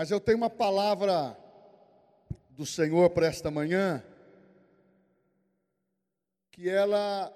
[0.00, 1.36] Mas eu tenho uma palavra
[2.48, 4.02] do Senhor para esta manhã,
[6.50, 7.30] que ela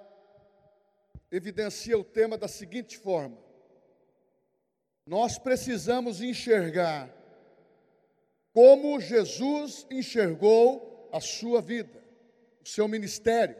[1.31, 3.37] evidencia o tema da seguinte forma:
[5.05, 7.15] nós precisamos enxergar
[8.51, 12.03] como Jesus enxergou a sua vida,
[12.65, 13.57] o seu ministério,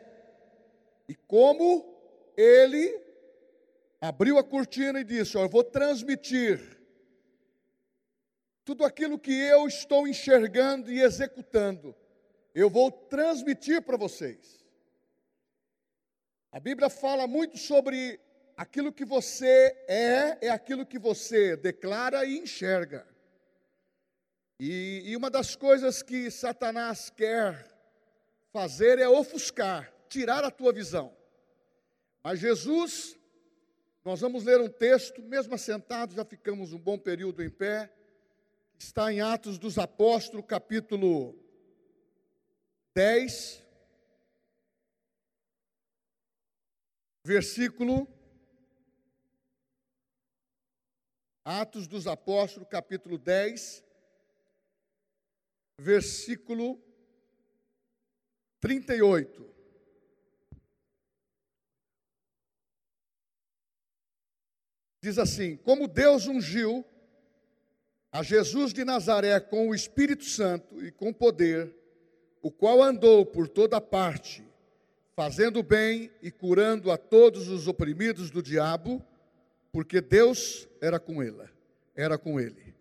[1.07, 1.95] e como
[2.39, 2.99] ele
[4.01, 6.75] abriu a cortina e disse: Eu vou transmitir
[8.65, 11.95] tudo aquilo que eu estou enxergando e executando,
[12.55, 14.65] eu vou transmitir para vocês.
[16.51, 18.19] A Bíblia fala muito sobre
[18.57, 23.07] aquilo que você é, é aquilo que você declara e enxerga.
[24.59, 27.69] E, e uma das coisas que Satanás quer
[28.53, 31.15] fazer é ofuscar, tirar a tua visão.
[32.23, 33.19] Mas Jesus,
[34.05, 37.93] nós vamos ler um texto, mesmo assentados, já ficamos um bom período em pé
[38.85, 41.35] está em Atos dos Apóstolos, capítulo
[42.95, 43.65] 10,
[47.25, 48.07] versículo.
[51.43, 53.83] Atos dos Apóstolos, capítulo 10,
[55.81, 56.79] versículo
[58.61, 59.55] 38.
[65.03, 66.85] Diz assim: Como Deus ungiu
[68.15, 71.75] a Jesus de Nazaré com o Espírito Santo e com poder,
[72.41, 74.45] o qual andou por toda parte,
[75.17, 79.03] fazendo bem e curando a todos os oprimidos do diabo,
[79.73, 81.43] porque Deus era com ele,
[81.97, 82.73] era com ele.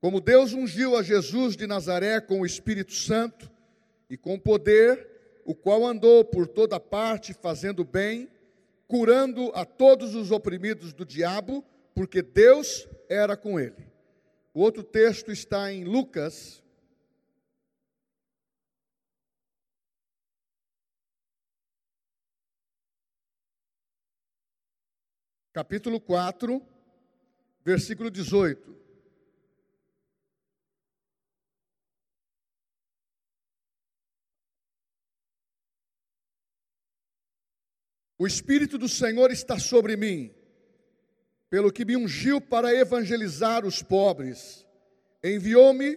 [0.00, 3.48] Como Deus ungiu a Jesus de Nazaré com o Espírito Santo
[4.10, 5.08] e com poder,
[5.44, 8.28] o qual andou por toda parte fazendo bem,
[8.88, 13.94] curando a todos os oprimidos do diabo, porque Deus era com ele.
[14.56, 16.64] O outro texto está em Lucas.
[25.52, 26.66] Capítulo 4,
[27.62, 28.74] versículo 18.
[38.18, 40.35] O Espírito do Senhor está sobre mim
[41.48, 44.66] pelo que me ungiu para evangelizar os pobres,
[45.22, 45.96] enviou-me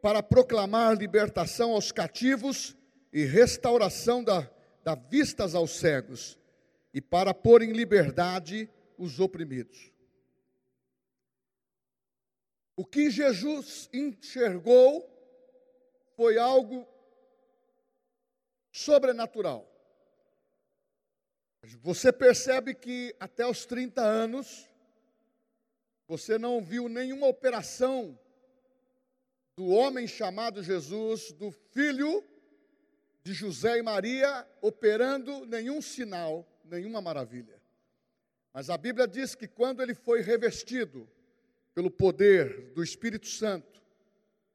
[0.00, 2.76] para proclamar libertação aos cativos
[3.12, 4.50] e restauração da,
[4.82, 6.38] da vistas aos cegos,
[6.92, 9.92] e para pôr em liberdade os oprimidos.
[12.76, 15.06] O que Jesus enxergou
[16.16, 16.86] foi algo
[18.72, 19.70] sobrenatural.
[21.82, 24.69] Você percebe que até os 30 anos,
[26.10, 28.18] você não viu nenhuma operação
[29.54, 32.24] do homem chamado Jesus, do filho
[33.22, 37.62] de José e Maria, operando nenhum sinal, nenhuma maravilha.
[38.52, 41.08] Mas a Bíblia diz que quando ele foi revestido
[41.76, 43.80] pelo poder do Espírito Santo,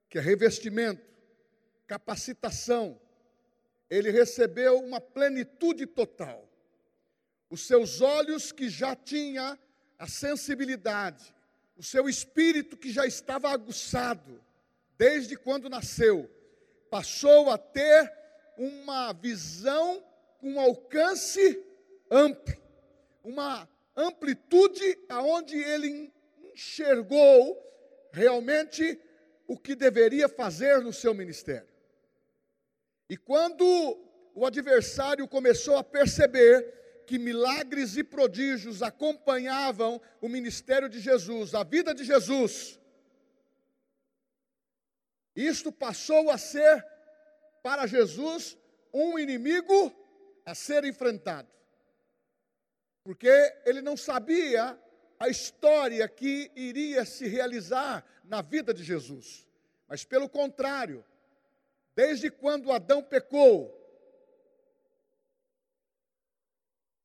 [0.09, 1.07] que é revestimento,
[1.87, 2.99] capacitação,
[3.89, 6.51] ele recebeu uma plenitude total.
[7.49, 9.57] Os seus olhos que já tinha
[9.97, 11.33] a sensibilidade,
[11.77, 14.41] o seu espírito que já estava aguçado
[14.97, 16.29] desde quando nasceu,
[16.89, 18.11] passou a ter
[18.57, 20.03] uma visão
[20.39, 21.61] com um alcance
[22.09, 22.55] amplo,
[23.23, 26.13] uma amplitude aonde ele
[26.53, 27.61] enxergou
[28.11, 28.99] realmente
[29.47, 31.67] o que deveria fazer no seu ministério.
[33.09, 33.65] E quando
[34.33, 36.73] o adversário começou a perceber
[37.05, 42.79] que milagres e prodígios acompanhavam o ministério de Jesus, a vida de Jesus.
[45.35, 46.85] Isto passou a ser
[47.61, 48.57] para Jesus
[48.93, 49.93] um inimigo
[50.45, 51.49] a ser enfrentado.
[53.03, 53.29] Porque
[53.65, 54.79] ele não sabia
[55.19, 59.47] a história que iria se realizar na vida de Jesus.
[59.87, 61.05] Mas pelo contrário,
[61.95, 63.75] desde quando Adão pecou,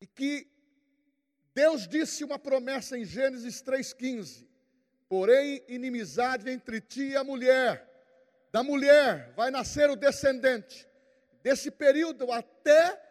[0.15, 0.47] que
[1.53, 4.47] Deus disse uma promessa em Gênesis 3,15:
[5.07, 7.87] Porém, inimizade entre ti e a mulher,
[8.51, 10.87] da mulher vai nascer o descendente.
[11.43, 13.01] Desse período até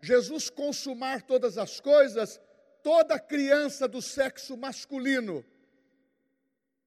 [0.00, 2.40] Jesus consumar todas as coisas,
[2.82, 5.44] toda criança do sexo masculino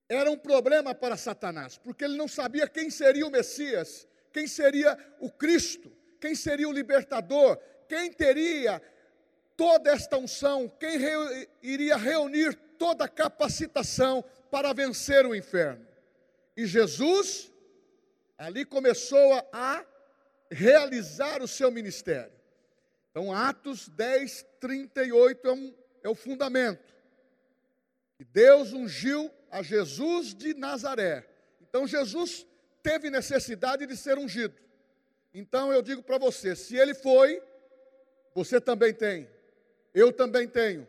[0.10, 4.98] era um problema para Satanás, porque ele não sabia quem seria o Messias, quem seria
[5.20, 7.58] o Cristo, quem seria o libertador,
[7.90, 8.82] quem teria
[9.58, 11.00] toda esta unção, quem
[11.62, 15.86] iria reunir toda a capacitação para vencer o inferno.
[16.56, 17.52] E Jesus
[18.38, 19.84] ali começou a,
[20.50, 22.32] realizar o seu ministério.
[23.12, 26.96] Então, Atos 10, 38 é, um, é o fundamento.
[28.20, 31.28] E Deus ungiu a Jesus de Nazaré.
[31.62, 32.46] Então, Jesus
[32.82, 34.56] teve necessidade de ser ungido.
[35.34, 37.42] Então, eu digo para você: se ele foi,
[38.34, 39.28] você também tem.
[39.94, 40.88] Eu também tenho.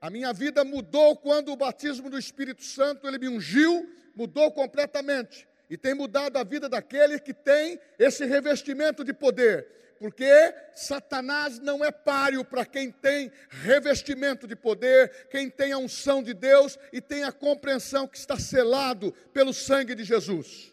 [0.00, 5.46] A minha vida mudou quando o batismo do Espírito Santo ele me ungiu, mudou completamente.
[5.68, 9.66] E tem mudado a vida daquele que tem esse revestimento de poder.
[9.98, 16.22] Porque Satanás não é páreo para quem tem revestimento de poder, quem tem a unção
[16.22, 20.72] de Deus e tem a compreensão que está selado pelo sangue de Jesus.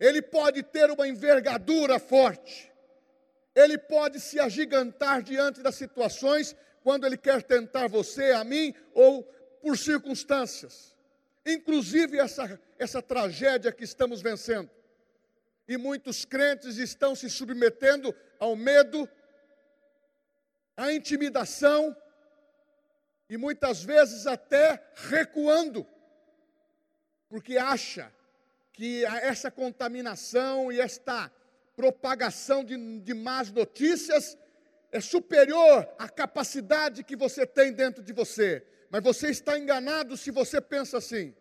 [0.00, 2.72] Ele pode ter uma envergadura forte,
[3.54, 9.24] ele pode se agigantar diante das situações quando ele quer tentar você, a mim, ou
[9.62, 10.94] por circunstâncias.
[11.44, 14.70] Inclusive essa, essa tragédia que estamos vencendo.
[15.66, 19.08] E muitos crentes estão se submetendo ao medo,
[20.76, 21.96] à intimidação,
[23.30, 25.86] e muitas vezes até recuando,
[27.30, 28.12] porque acha
[28.74, 31.32] que essa contaminação e esta
[31.74, 34.36] propagação de, de más notícias
[34.94, 38.64] é superior à capacidade que você tem dentro de você.
[38.88, 41.34] Mas você está enganado se você pensa assim.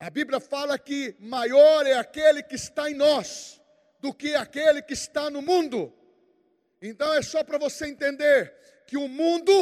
[0.00, 3.60] A Bíblia fala que maior é aquele que está em nós
[4.00, 5.92] do que aquele que está no mundo.
[6.80, 8.54] Então é só para você entender
[8.86, 9.52] que o mundo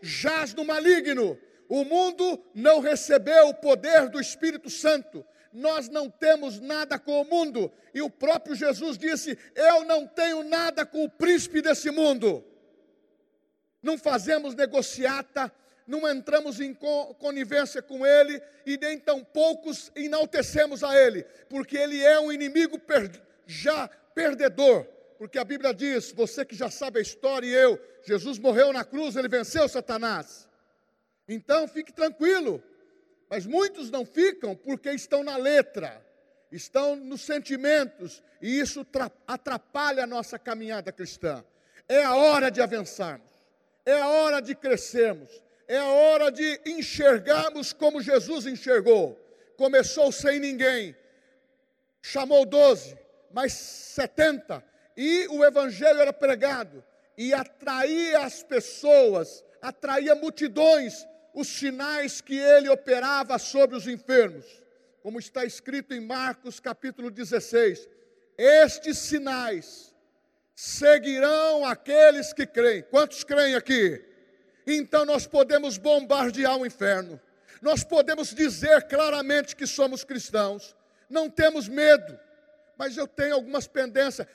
[0.00, 1.36] jaz no maligno.
[1.68, 5.26] O mundo não recebeu o poder do Espírito Santo.
[5.56, 7.72] Nós não temos nada com o mundo.
[7.94, 12.44] E o próprio Jesus disse: Eu não tenho nada com o príncipe desse mundo.
[13.82, 15.50] Não fazemos negociata,
[15.86, 16.74] não entramos em
[17.18, 22.78] conivência com ele e nem tão poucos enaltecemos a ele, porque ele é um inimigo
[22.78, 23.10] per,
[23.46, 24.84] já perdedor.
[25.16, 28.84] Porque a Bíblia diz: você que já sabe a história e eu, Jesus morreu na
[28.84, 30.46] cruz, ele venceu Satanás.
[31.26, 32.62] Então fique tranquilo.
[33.28, 36.04] Mas muitos não ficam porque estão na letra,
[36.50, 38.86] estão nos sentimentos, e isso
[39.26, 41.44] atrapalha a nossa caminhada cristã.
[41.88, 43.30] É a hora de avançarmos,
[43.84, 49.20] é a hora de crescermos, é a hora de enxergarmos como Jesus enxergou.
[49.56, 50.94] Começou sem ninguém,
[52.02, 52.96] chamou doze,
[53.32, 54.62] mais setenta,
[54.96, 56.84] e o evangelho era pregado,
[57.18, 61.06] e atraía as pessoas, atraía multidões,
[61.36, 64.46] os sinais que ele operava sobre os enfermos,
[65.02, 67.86] como está escrito em Marcos capítulo 16:
[68.38, 69.94] Estes sinais
[70.54, 72.82] seguirão aqueles que creem.
[72.84, 74.02] Quantos creem aqui?
[74.66, 77.20] então nós podemos bombardear o inferno.
[77.60, 80.74] Nós podemos dizer claramente que somos cristãos,
[81.08, 82.18] não temos medo,
[82.78, 84.26] mas eu tenho algumas pendências.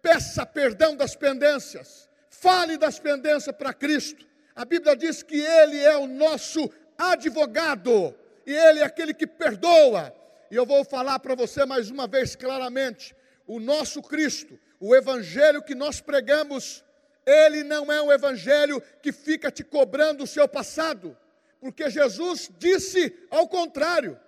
[0.00, 4.24] Peça perdão das pendências, fale das pendências para Cristo.
[4.54, 8.14] A Bíblia diz que Ele é o nosso advogado,
[8.46, 10.14] e Ele é aquele que perdoa.
[10.50, 13.14] E eu vou falar para você mais uma vez claramente:
[13.46, 16.84] o nosso Cristo, o Evangelho que nós pregamos,
[17.26, 21.16] ele não é um evangelho que fica te cobrando o seu passado,
[21.60, 24.20] porque Jesus disse ao contrário.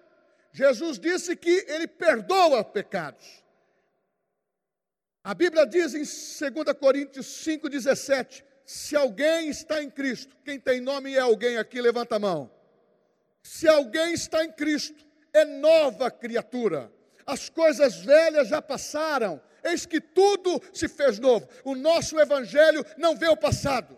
[0.53, 3.45] Jesus disse que ele perdoa pecados.
[5.23, 5.99] A Bíblia diz em
[6.53, 12.17] 2 Coríntios 5,17: se alguém está em Cristo, quem tem nome é alguém aqui, levanta
[12.17, 12.51] a mão.
[13.41, 16.93] Se alguém está em Cristo, é nova criatura.
[17.25, 21.49] As coisas velhas já passaram, eis que tudo se fez novo.
[21.65, 23.97] O nosso evangelho não vê o passado.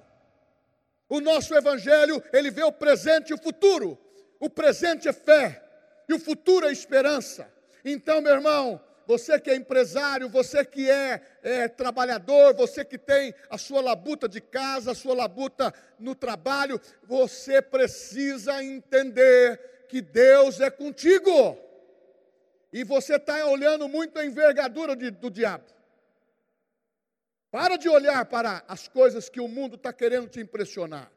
[1.08, 3.98] O nosso evangelho, ele vê o presente e o futuro.
[4.38, 5.64] O presente é fé
[6.06, 7.50] e o futuro é esperança.
[7.82, 13.34] Então, meu irmão, você que é empresário, você que é, é, trabalhador, você que tem
[13.48, 20.60] a sua labuta de casa, a sua labuta no trabalho, você precisa entender que Deus
[20.60, 21.58] é contigo.
[22.70, 25.64] E você está olhando muito a envergadura de, do diabo.
[27.50, 31.10] Para de olhar para as coisas que o mundo está querendo te impressionar.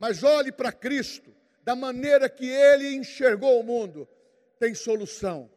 [0.00, 1.32] Mas olhe para Cristo,
[1.62, 4.08] da maneira que Ele enxergou o mundo.
[4.58, 5.48] Tem solução,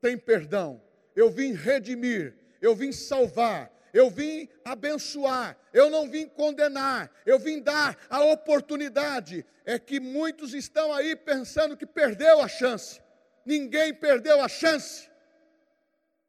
[0.00, 0.80] tem perdão.
[1.20, 7.60] Eu vim redimir, eu vim salvar, eu vim abençoar, eu não vim condenar, eu vim
[7.60, 9.44] dar a oportunidade.
[9.64, 13.00] É que muitos estão aí pensando que perdeu a chance
[13.44, 15.08] ninguém perdeu a chance.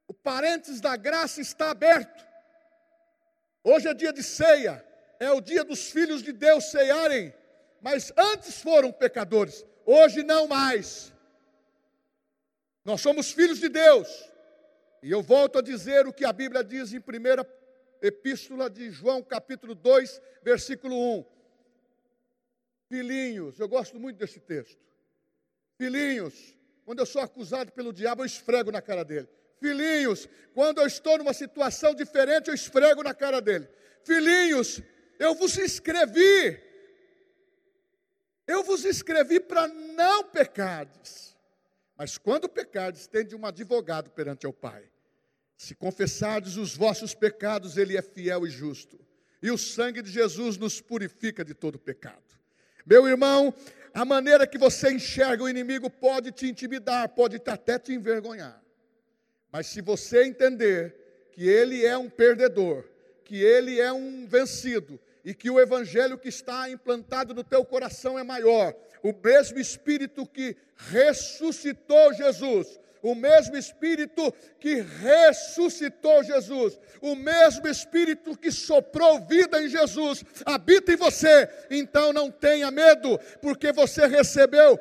[0.08, 2.26] O parênteses da graça está aberto.
[3.64, 4.86] Hoje é dia de ceia,
[5.20, 7.34] é o dia dos filhos de Deus cearem,
[7.80, 11.14] mas antes foram pecadores, hoje não mais.
[12.84, 14.31] Nós somos filhos de Deus.
[15.02, 17.48] E eu volto a dizer o que a Bíblia diz em primeira
[18.02, 21.26] epístola de João, capítulo 2, versículo 1.
[22.88, 24.80] Filhinhos, eu gosto muito desse texto.
[25.78, 26.56] Filhinhos,
[26.86, 29.28] quando eu sou acusado pelo diabo, eu esfrego na cara dele.
[29.60, 33.68] Filhinhos, quando eu estou numa situação diferente, eu esfrego na cara dele.
[34.04, 34.82] Filhinhos,
[35.18, 36.62] eu vos escrevi,
[38.46, 41.31] eu vos escrevi para não pecardes.
[42.02, 44.86] Mas quando pecardes, tende um advogado perante o Pai.
[45.56, 49.00] Se confessardes os vossos pecados, Ele é fiel e justo.
[49.40, 52.24] E o sangue de Jesus nos purifica de todo pecado.
[52.88, 53.54] Meu irmão,
[53.94, 58.60] a maneira que você enxerga o inimigo pode te intimidar, pode até te envergonhar.
[59.52, 62.84] Mas se você entender que ele é um perdedor,
[63.24, 68.18] que ele é um vencido e que o evangelho que está implantado no teu coração
[68.18, 77.16] é maior, o mesmo espírito que ressuscitou Jesus, o mesmo Espírito que ressuscitou Jesus, o
[77.16, 81.50] mesmo Espírito que soprou vida em Jesus, habita em você.
[81.70, 84.80] Então não tenha medo, porque você recebeu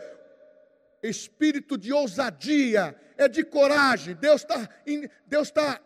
[1.03, 4.15] espírito de ousadia, é de coragem.
[4.15, 4.69] Deus está
[5.27, 5.81] Deus tá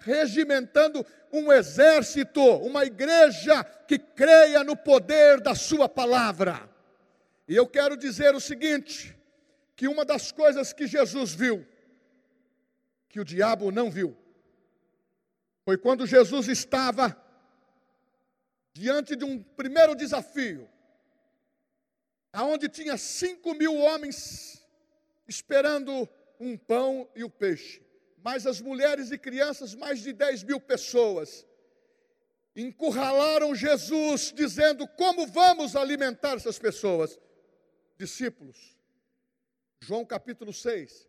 [0.00, 6.71] regimentando um exército, uma igreja que creia no poder da Sua palavra.
[7.48, 9.16] E eu quero dizer o seguinte:
[9.76, 11.66] que uma das coisas que Jesus viu,
[13.08, 14.16] que o diabo não viu,
[15.64, 17.16] foi quando Jesus estava
[18.72, 20.68] diante de um primeiro desafio,
[22.32, 24.64] aonde tinha cinco mil homens
[25.28, 26.08] esperando
[26.38, 27.82] um pão e o peixe,
[28.22, 31.46] mais as mulheres e crianças, mais de dez mil pessoas.
[32.54, 37.18] Encurralaram Jesus, dizendo: Como vamos alimentar essas pessoas?
[38.02, 38.76] Discípulos,
[39.78, 41.08] João capítulo 6.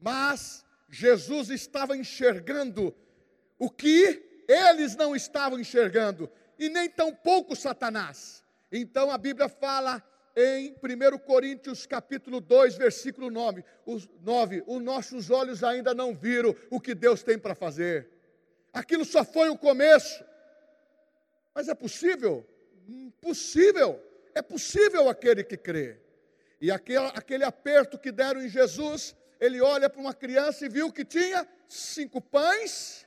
[0.00, 2.92] Mas Jesus estava enxergando
[3.56, 8.42] o que eles não estavam enxergando, e nem tampouco Satanás.
[8.72, 10.02] Então a Bíblia fala
[10.36, 16.56] em 1 Coríntios capítulo 2, versículo 9, os, 9, os nossos olhos ainda não viram
[16.70, 18.08] o que Deus tem para fazer.
[18.72, 20.24] Aquilo só foi o começo.
[21.54, 22.44] Mas é possível?
[23.20, 24.02] Possível.
[24.34, 26.02] É possível aquele que crê.
[26.62, 30.92] E aquele, aquele aperto que deram em Jesus, ele olha para uma criança e viu
[30.92, 33.04] que tinha cinco pães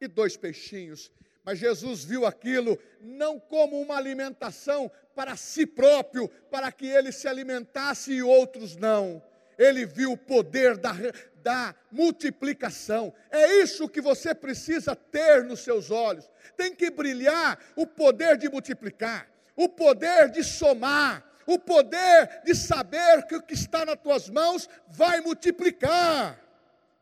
[0.00, 1.12] e dois peixinhos.
[1.44, 7.28] Mas Jesus viu aquilo não como uma alimentação para si próprio, para que ele se
[7.28, 9.22] alimentasse e outros não.
[9.56, 10.92] Ele viu o poder da,
[11.36, 13.14] da multiplicação.
[13.30, 16.28] É isso que você precisa ter nos seus olhos.
[16.56, 23.26] Tem que brilhar o poder de multiplicar, o poder de somar, o poder de saber
[23.26, 26.40] que o que está nas tuas mãos vai multiplicar,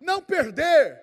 [0.00, 1.00] não perder.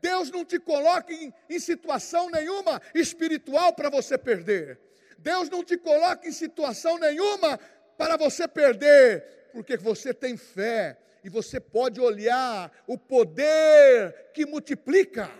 [0.00, 4.80] Deus não te coloca em, em situação nenhuma espiritual para você perder.
[5.18, 7.58] Deus não te coloca em situação nenhuma
[7.96, 15.30] para você perder, porque você tem fé e você pode olhar o poder que multiplica.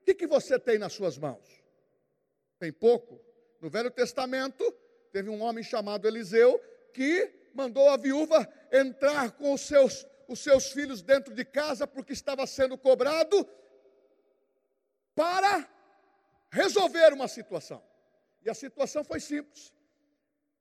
[0.00, 1.62] O que, que você tem nas suas mãos?
[2.58, 3.20] Tem pouco?
[3.60, 4.74] No Velho Testamento,
[5.14, 6.60] Teve um homem chamado Eliseu
[6.92, 12.12] que mandou a viúva entrar com os seus, os seus filhos dentro de casa porque
[12.12, 13.48] estava sendo cobrado
[15.14, 15.70] para
[16.50, 17.80] resolver uma situação.
[18.44, 19.72] E a situação foi simples.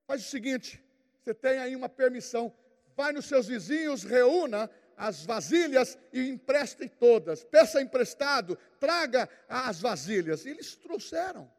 [0.05, 0.79] Faz o seguinte:
[1.19, 2.53] você tem aí uma permissão,
[2.95, 7.43] vai nos seus vizinhos, reúna as vasilhas e empreste todas.
[7.43, 10.45] Peça emprestado, traga as vasilhas.
[10.45, 11.51] E eles trouxeram.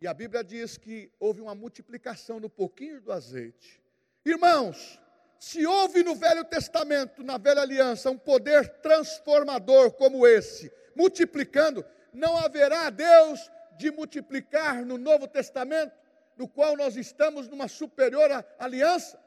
[0.00, 3.82] E a Bíblia diz que houve uma multiplicação no pouquinho do azeite.
[4.24, 5.00] Irmãos,
[5.38, 12.36] se houve no Velho Testamento, na Velha Aliança, um poder transformador como esse, multiplicando, não
[12.36, 15.92] haverá Deus de multiplicar no Novo Testamento,
[16.36, 19.18] no qual nós estamos numa superior aliança?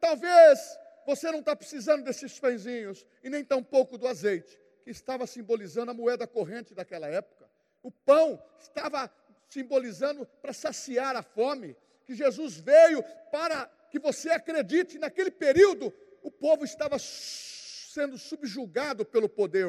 [0.00, 5.90] Talvez você não está precisando desses pãezinhos e nem tampouco do azeite, que estava simbolizando
[5.90, 7.48] a moeda corrente daquela época.
[7.82, 9.10] O pão estava
[9.52, 15.92] simbolizando para saciar a fome, que Jesus veio para que você acredite, naquele período
[16.22, 19.66] o povo estava sendo subjugado pelo poder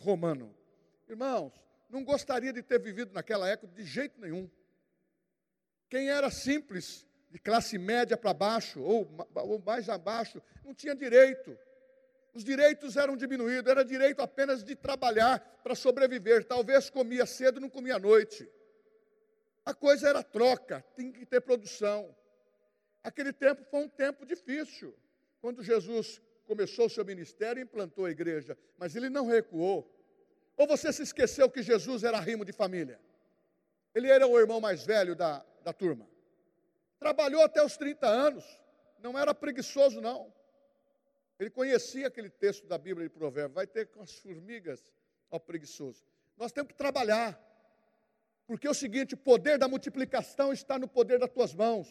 [0.00, 0.54] romano.
[1.08, 1.52] Irmãos,
[1.88, 4.48] não gostaria de ter vivido naquela época de jeito nenhum.
[5.88, 11.58] Quem era simples, de classe média para baixo, ou, ou mais abaixo, não tinha direito.
[12.32, 16.44] Os direitos eram diminuídos, era direito apenas de trabalhar para sobreviver.
[16.44, 18.48] Talvez comia cedo, não comia à noite.
[19.68, 22.16] A coisa era troca, tem que ter produção.
[23.04, 24.96] Aquele tempo foi um tempo difícil.
[25.42, 29.86] Quando Jesus começou o seu ministério e implantou a igreja, mas ele não recuou.
[30.56, 32.98] Ou você se esqueceu que Jesus era rimo de família?
[33.94, 36.08] Ele era o irmão mais velho da, da turma.
[36.98, 38.46] Trabalhou até os 30 anos,
[38.98, 40.32] não era preguiçoso, não.
[41.38, 44.90] Ele conhecia aquele texto da Bíblia de Provérbios: vai ter com as formigas
[45.30, 46.02] ao preguiçoso.
[46.38, 47.38] Nós temos que trabalhar,
[48.48, 51.86] porque é o seguinte: o poder da multiplicação está no poder das tuas mãos.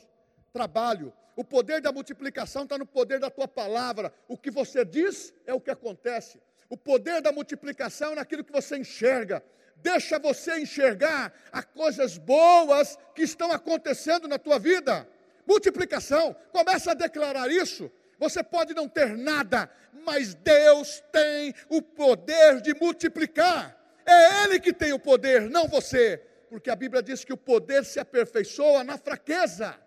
[0.51, 1.13] Trabalho.
[1.35, 4.11] O poder da multiplicação está no poder da tua palavra.
[4.27, 6.41] O que você diz é o que acontece.
[6.67, 9.43] O poder da multiplicação é naquilo que você enxerga.
[9.75, 15.07] Deixa você enxergar as coisas boas que estão acontecendo na tua vida.
[15.45, 16.35] Multiplicação.
[16.51, 17.91] Começa a declarar isso.
[18.17, 19.69] Você pode não ter nada,
[20.03, 23.77] mas Deus tem o poder de multiplicar.
[24.03, 26.19] É Ele que tem o poder, não você.
[26.49, 29.77] Porque a Bíblia diz que o poder se aperfeiçoa na fraqueza.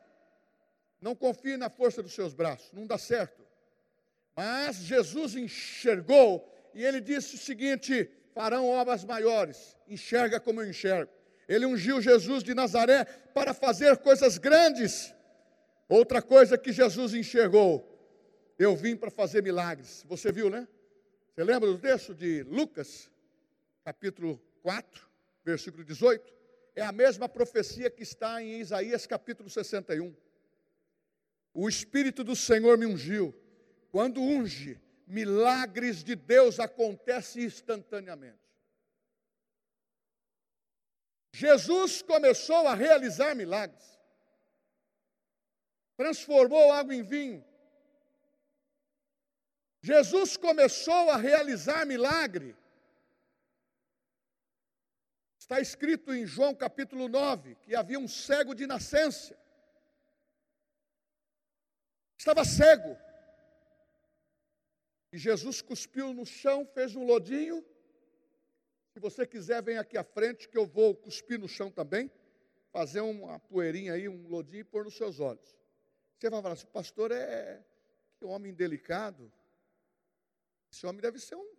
[1.01, 3.43] Não confie na força dos seus braços, não dá certo.
[4.37, 11.11] Mas Jesus enxergou e ele disse o seguinte: farão obras maiores, enxerga como eu enxergo.
[11.49, 15.13] Ele ungiu Jesus de Nazaré para fazer coisas grandes.
[15.89, 17.87] Outra coisa que Jesus enxergou,
[18.59, 20.05] eu vim para fazer milagres.
[20.07, 20.69] Você viu, né?
[21.35, 23.11] Você lembra do texto de Lucas,
[23.85, 25.09] capítulo 4,
[25.45, 26.40] versículo 18?
[26.75, 30.15] É a mesma profecia que está em Isaías, capítulo 61.
[31.53, 33.35] O Espírito do Senhor me ungiu.
[33.91, 38.39] Quando unge, milagres de Deus acontecem instantaneamente.
[41.33, 43.99] Jesus começou a realizar milagres.
[45.97, 47.45] Transformou água em vinho.
[49.83, 52.55] Jesus começou a realizar milagre.
[55.51, 59.37] Está escrito em João capítulo 9 que havia um cego de nascença.
[62.17, 62.97] Estava cego.
[65.13, 67.67] E Jesus cuspiu no chão, fez um lodinho.
[68.93, 72.09] Se você quiser, vem aqui à frente, que eu vou cuspir no chão também.
[72.71, 75.59] Fazer uma poeirinha aí, um lodinho e pôr nos seus olhos.
[76.17, 77.61] Você vai falar, assim, pastor é
[78.17, 79.33] que homem delicado.
[80.71, 81.57] Esse homem deve ser um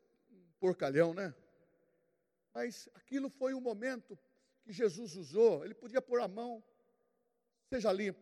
[0.61, 1.35] porcalhão, né?
[2.53, 4.17] Mas aquilo foi um momento
[4.63, 5.63] que Jesus usou.
[5.63, 6.63] Ele podia pôr a mão,
[7.69, 8.19] seja limpo,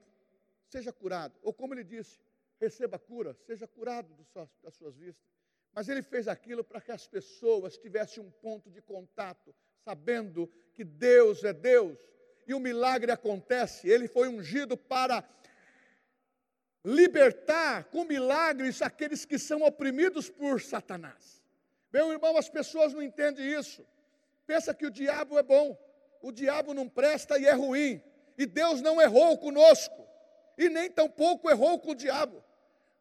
[0.68, 1.38] seja curado.
[1.42, 2.20] Ou como ele disse,
[2.60, 4.16] receba cura, seja curado
[4.62, 5.30] das suas vistas.
[5.74, 10.84] Mas ele fez aquilo para que as pessoas tivessem um ponto de contato, sabendo que
[10.84, 12.00] Deus é Deus.
[12.48, 13.88] E o milagre acontece.
[13.88, 15.28] Ele foi ungido para
[16.84, 21.44] libertar com milagres aqueles que são oprimidos por Satanás.
[21.92, 23.86] Meu irmão, as pessoas não entendem isso.
[24.50, 25.78] Pensa que o diabo é bom,
[26.24, 28.02] o diabo não presta e é ruim.
[28.36, 30.04] E Deus não errou conosco,
[30.58, 32.44] e nem tampouco errou com o diabo.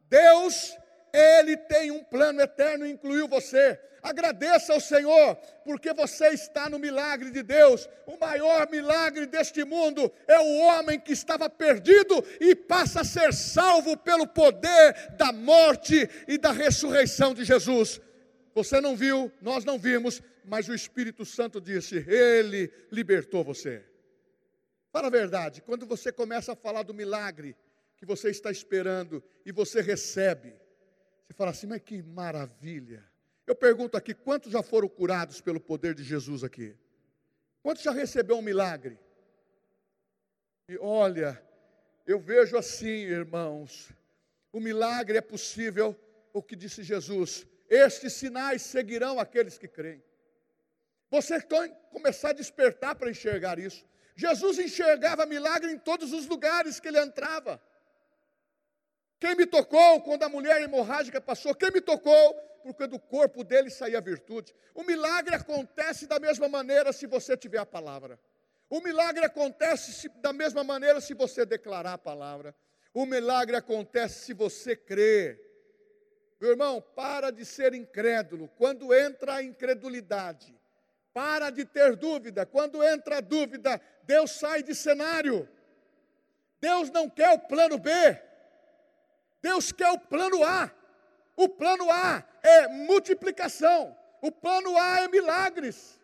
[0.07, 0.77] Deus,
[1.11, 3.79] Ele tem um plano eterno e incluiu você.
[4.03, 7.89] Agradeça ao Senhor, porque você está no milagre de Deus.
[8.05, 13.33] O maior milagre deste mundo é o homem que estava perdido e passa a ser
[13.33, 17.99] salvo pelo poder da morte e da ressurreição de Jesus.
[18.53, 23.85] Você não viu, nós não vimos, mas o Espírito Santo disse: Ele libertou você.
[24.91, 27.55] Fala a verdade, quando você começa a falar do milagre,
[27.95, 30.55] que você está esperando e você recebe.
[31.27, 33.07] Você fala assim, mas que maravilha.
[33.45, 36.75] Eu pergunto aqui, quantos já foram curados pelo poder de Jesus aqui?
[37.61, 38.97] Quantos já recebeu um milagre?
[40.67, 41.39] E olha,
[42.07, 43.91] eu vejo assim, irmãos,
[44.51, 45.95] o milagre é possível,
[46.33, 50.01] o que disse Jesus, estes sinais seguirão aqueles que creem.
[51.09, 53.85] Você tem que começar a despertar para enxergar isso.
[54.15, 57.61] Jesus enxergava milagre em todos os lugares que ele entrava.
[59.19, 61.55] Quem me tocou quando a mulher hemorrágica passou?
[61.55, 62.33] Quem me tocou?
[62.63, 64.53] Porque do corpo dele saía virtude.
[64.75, 68.19] O milagre acontece da mesma maneira se você tiver a palavra.
[68.69, 72.55] O milagre acontece da mesma maneira se você declarar a palavra.
[72.93, 75.39] O milagre acontece se você crer.
[76.39, 78.47] Meu irmão, para de ser incrédulo.
[78.49, 80.58] Quando entra a incredulidade,
[81.19, 82.45] para de ter dúvida.
[82.45, 85.49] Quando entra a dúvida, Deus sai de cenário.
[86.61, 87.91] Deus não quer o plano B.
[89.41, 90.71] Deus quer o plano A.
[91.35, 93.97] O plano A é multiplicação.
[94.21, 95.99] O plano A é milagres.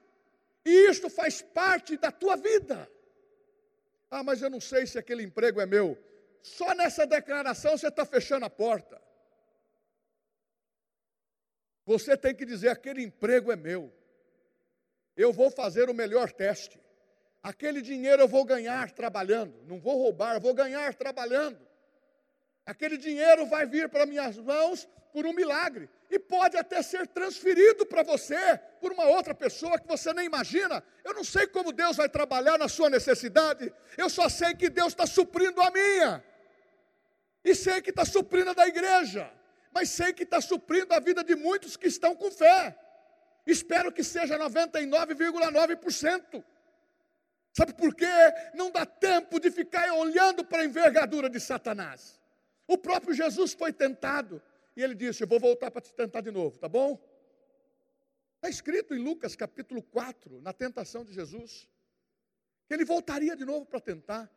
[0.65, 2.85] E isto faz parte da tua vida.
[4.11, 5.97] Ah, mas eu não sei se aquele emprego é meu.
[6.41, 9.01] Só nessa declaração você está fechando a porta.
[11.85, 13.93] Você tem que dizer: aquele emprego é meu.
[15.15, 16.79] Eu vou fazer o melhor teste.
[17.41, 19.53] Aquele dinheiro eu vou ganhar trabalhando.
[19.67, 21.59] Não vou roubar, vou ganhar trabalhando.
[22.65, 25.87] Aquele dinheiro vai vir para minhas mãos por um milagre.
[26.09, 30.83] E pode até ser transferido para você por uma outra pessoa que você nem imagina.
[31.03, 33.71] Eu não sei como Deus vai trabalhar na sua necessidade.
[33.97, 36.23] Eu só sei que Deus está suprindo a minha.
[37.43, 39.31] E sei que está suprindo a da igreja.
[39.71, 42.75] Mas sei que está suprindo a vida de muitos que estão com fé.
[43.45, 46.43] Espero que seja 99,9%.
[47.55, 48.05] Sabe por quê?
[48.53, 52.19] Não dá tempo de ficar olhando para a envergadura de Satanás.
[52.67, 54.41] O próprio Jesus foi tentado.
[54.75, 56.99] E ele disse: Eu vou voltar para te tentar de novo, tá bom?
[58.35, 61.69] Está escrito em Lucas capítulo 4, na tentação de Jesus,
[62.67, 64.29] que ele voltaria de novo para tentar.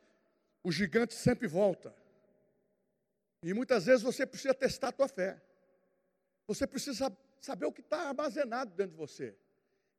[0.63, 1.95] O gigante sempre volta.
[3.43, 5.41] E muitas vezes você precisa testar a tua fé.
[6.49, 9.37] Você precisa saber o que está armazenado dentro de você.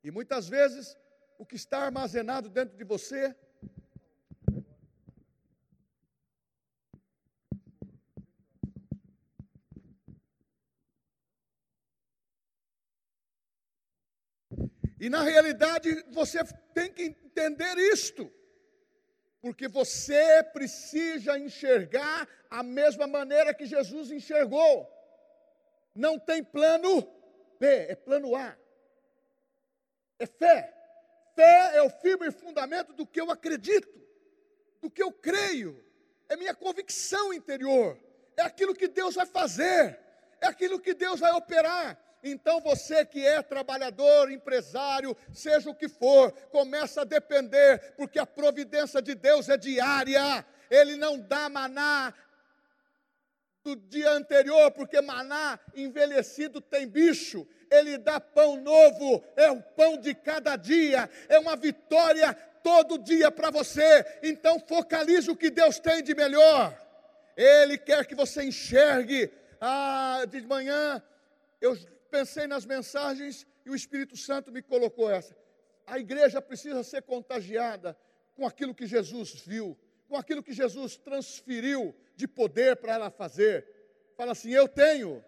[0.04, 0.94] E muitas vezes
[1.38, 3.34] o que está armazenado dentro de você
[15.00, 16.40] E na realidade você
[16.74, 18.30] tem que entender isto,
[19.40, 24.99] porque você precisa enxergar a mesma maneira que Jesus enxergou.
[26.00, 27.06] Não tem plano
[27.58, 28.56] B, é plano A.
[30.18, 30.74] É fé.
[31.34, 34.00] Fé é o firme fundamento do que eu acredito,
[34.80, 35.84] do que eu creio,
[36.26, 37.98] é minha convicção interior,
[38.34, 40.00] é aquilo que Deus vai fazer,
[40.40, 41.98] é aquilo que Deus vai operar.
[42.22, 48.24] Então você que é trabalhador, empresário, seja o que for, começa a depender, porque a
[48.24, 50.46] providência de Deus é diária.
[50.70, 52.14] Ele não dá maná
[53.62, 57.46] do dia anterior, porque maná envelhecido tem bicho.
[57.70, 63.30] Ele dá pão novo, é o pão de cada dia, é uma vitória todo dia
[63.30, 64.04] para você.
[64.22, 66.76] Então focalize o que Deus tem de melhor.
[67.36, 69.30] Ele quer que você enxergue.
[69.60, 71.02] Ah, de manhã
[71.60, 71.76] eu
[72.10, 75.36] pensei nas mensagens e o Espírito Santo me colocou essa.
[75.86, 77.96] A igreja precisa ser contagiada
[78.34, 79.76] com aquilo que Jesus viu,
[80.10, 83.64] com aquilo que Jesus transferiu de poder para ela fazer.
[84.16, 85.24] Fala assim: eu tenho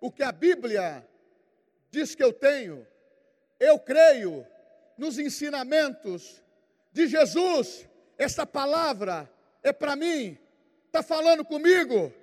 [0.00, 1.04] o que a Bíblia
[1.90, 2.86] diz que eu tenho,
[3.58, 4.46] eu creio
[4.96, 6.40] nos ensinamentos
[6.92, 9.28] de Jesus, essa palavra
[9.64, 10.38] é para mim,
[10.86, 12.14] está falando comigo,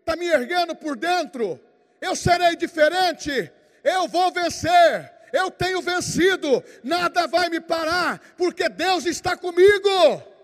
[0.00, 1.58] está me erguendo por dentro?
[1.98, 3.50] Eu serei diferente,
[3.82, 10.37] eu vou vencer, eu tenho vencido, nada vai me parar, porque Deus está comigo.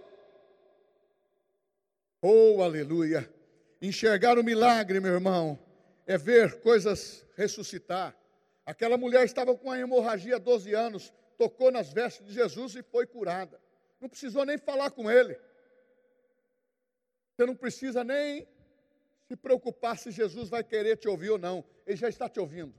[2.26, 3.30] Oh, aleluia!
[3.82, 5.58] Enxergar o milagre, meu irmão,
[6.06, 8.16] é ver coisas ressuscitar.
[8.64, 12.82] Aquela mulher estava com uma hemorragia há 12 anos, tocou nas vestes de Jesus e
[12.82, 13.60] foi curada.
[14.00, 15.38] Não precisou nem falar com ele.
[17.36, 18.48] Você não precisa nem
[19.28, 21.62] se preocupar se Jesus vai querer te ouvir ou não.
[21.86, 22.74] Ele já está te ouvindo.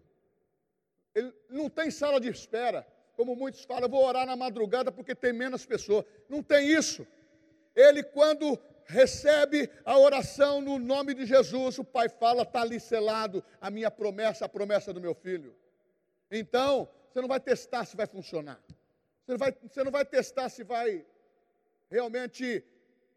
[1.14, 2.84] Ele não tem sala de espera,
[3.16, 6.04] como muitos falam, vou orar na madrugada porque tem menos pessoas.
[6.28, 7.06] Não tem isso.
[7.76, 13.44] Ele, quando recebe a oração no nome de Jesus, o Pai fala: está ali selado
[13.60, 15.56] a minha promessa, a promessa do meu filho.
[16.32, 18.60] Então, você não vai testar se vai funcionar.
[19.26, 21.06] Você não vai, você não vai testar se vai
[21.90, 22.64] realmente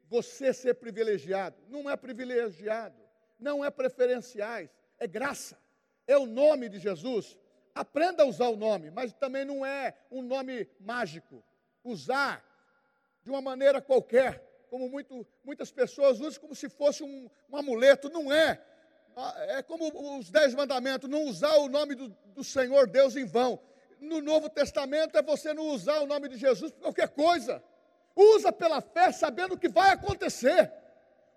[0.08, 1.56] você ser privilegiado.
[1.68, 5.58] Não é privilegiado não é preferenciais, é graça,
[6.06, 7.38] é o nome de Jesus.
[7.74, 11.44] Aprenda a usar o nome, mas também não é um nome mágico.
[11.84, 12.44] Usar
[13.22, 18.08] de uma maneira qualquer, como muito, muitas pessoas usam como se fosse um, um, amuleto,
[18.08, 18.60] não é.
[19.48, 23.60] É como os dez mandamentos, não usar o nome do, do Senhor Deus em vão.
[24.00, 27.62] No Novo Testamento é você não usar o nome de Jesus por qualquer coisa.
[28.14, 30.72] Usa pela fé, sabendo o que vai acontecer.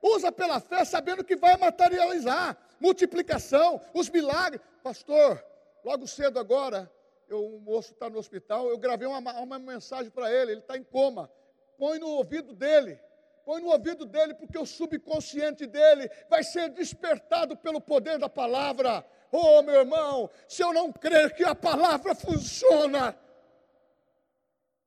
[0.02, 4.62] Usa pela fé, sabendo que vai materializar multiplicação, os milagres.
[4.84, 5.44] Pastor,
[5.84, 6.92] logo cedo agora,
[7.30, 10.78] eu, o moço está no hospital, eu gravei uma, uma mensagem para ele, ele está
[10.78, 11.32] em coma.
[11.78, 13.00] Põe no ouvido dele,
[13.46, 19.06] põe no ouvido dele, porque o subconsciente dele vai ser despertado pelo poder da palavra.
[19.32, 23.18] Oh, meu irmão, se eu não crer que a palavra funciona,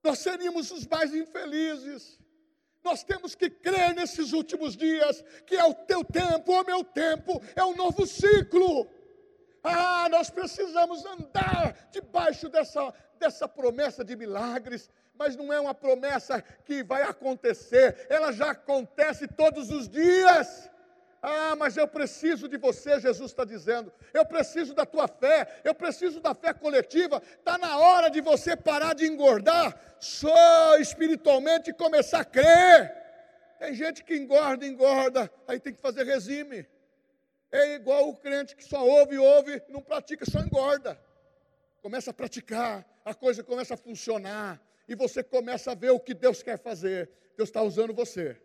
[0.03, 2.21] nós seríamos os mais infelizes.
[2.83, 7.40] Nós temos que crer nesses últimos dias, que é o teu tempo, o meu tempo,
[7.57, 8.87] é um novo ciclo.
[9.62, 16.42] Ah, nós precisamos andar debaixo dessa, dessa promessa de milagres, mas não é uma promessa
[16.64, 20.70] que vai acontecer, ela já acontece todos os dias.
[21.27, 23.90] Ah, mas eu preciso de você, Jesus está dizendo.
[24.12, 27.22] Eu preciso da tua fé, eu preciso da fé coletiva.
[27.38, 32.94] Está na hora de você parar de engordar só espiritualmente e começar a crer.
[33.59, 36.66] Tem gente que engorda, engorda, aí tem que fazer regime.
[37.50, 41.00] É igual o crente que só ouve, ouve, não pratica, só engorda.
[41.81, 46.14] Começa a praticar, a coisa começa a funcionar, e você começa a ver o que
[46.14, 47.11] Deus quer fazer.
[47.37, 48.37] Deus está usando você.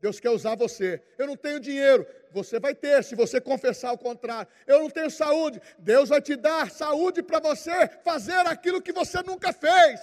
[0.00, 1.02] Deus quer usar você.
[1.16, 4.50] Eu não tenho dinheiro, você vai ter, se você confessar o contrário.
[4.66, 9.22] Eu não tenho saúde, Deus vai te dar saúde para você fazer aquilo que você
[9.22, 10.00] nunca fez.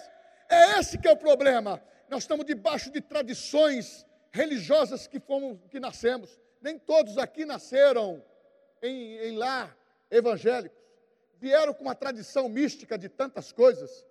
[0.50, 1.82] É esse que é o problema.
[2.10, 6.40] Nós estamos debaixo de tradições religiosas que fomos, que nascemos.
[6.62, 8.24] Nem todos aqui nasceram
[8.82, 9.40] em, em
[10.10, 10.78] evangélicos.
[11.40, 14.06] Vieram com uma tradição mística de tantas coisas,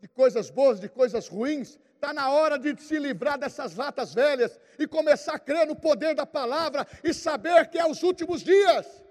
[0.00, 4.56] de coisas boas, de coisas ruins, Está na hora de se livrar dessas latas velhas
[4.78, 9.04] e começar a crer no poder da palavra e saber que é os últimos dias.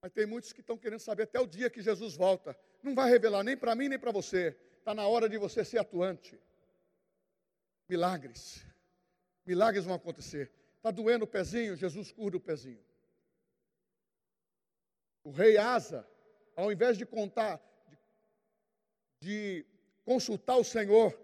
[0.00, 2.56] Mas tem muitos que estão querendo saber até o dia que Jesus volta.
[2.84, 4.56] Não vai revelar nem para mim nem para você.
[4.78, 6.40] Está na hora de você ser atuante.
[7.88, 8.64] Milagres.
[9.44, 10.52] Milagres vão acontecer.
[10.76, 12.84] Está doendo o pezinho, Jesus cura o pezinho.
[15.24, 16.06] O rei Asa,
[16.54, 17.60] ao invés de contar,
[19.20, 19.64] de
[20.04, 21.18] consultar o Senhor,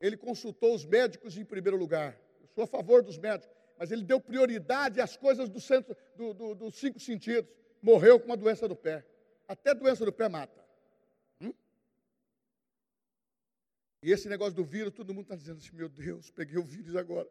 [0.00, 2.18] ele consultou os médicos em primeiro lugar.
[2.40, 6.34] Eu sou a favor dos médicos, mas ele deu prioridade às coisas do centro, do,
[6.34, 7.50] do, dos cinco sentidos.
[7.82, 9.04] Morreu com uma doença do pé.
[9.48, 10.64] Até doença do pé mata.
[11.40, 11.52] Hum?
[14.02, 16.96] E esse negócio do vírus, todo mundo está dizendo assim: meu Deus, peguei o vírus
[16.96, 17.28] agora.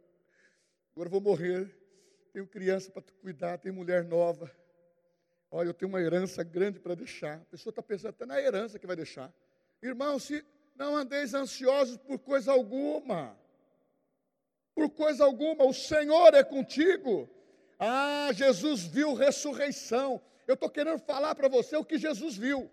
[0.93, 1.75] Agora vou morrer.
[2.31, 4.51] Tenho criança para cuidar, tenho mulher nova.
[5.57, 7.37] Olha, eu tenho uma herança grande para deixar.
[7.37, 9.33] A pessoa está pensando até na herança que vai deixar.
[9.81, 13.39] Irmãos, se não andeis ansiosos por coisa alguma,
[14.73, 17.29] por coisa alguma, o Senhor é contigo.
[17.79, 20.21] Ah, Jesus viu ressurreição.
[20.45, 22.69] Eu estou querendo falar para você o que Jesus viu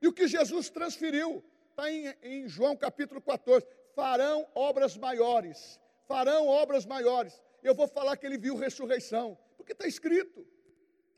[0.00, 1.42] e o que Jesus transferiu.
[1.70, 3.66] Está em, em João capítulo 14.
[3.92, 7.42] Farão obras maiores, farão obras maiores.
[7.60, 10.46] Eu vou falar que ele viu ressurreição, porque está escrito.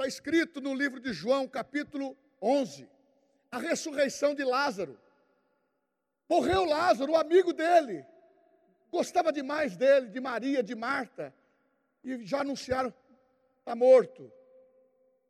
[0.03, 2.91] Está escrito no livro de João, capítulo 11,
[3.53, 4.99] a ressurreição de Lázaro.
[6.29, 8.05] Morreu Lázaro, o amigo dele.
[8.91, 11.33] Gostava demais dele, de Maria, de Marta.
[12.03, 12.93] E já anunciaram:
[13.61, 14.33] está morto.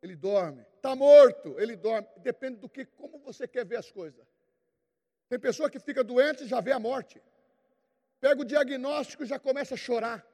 [0.01, 0.65] Ele dorme.
[0.77, 2.07] Está morto, ele dorme.
[2.17, 4.25] Depende do que, como você quer ver as coisas.
[5.29, 7.21] Tem pessoa que fica doente e já vê a morte.
[8.19, 10.25] Pega o diagnóstico e já começa a chorar.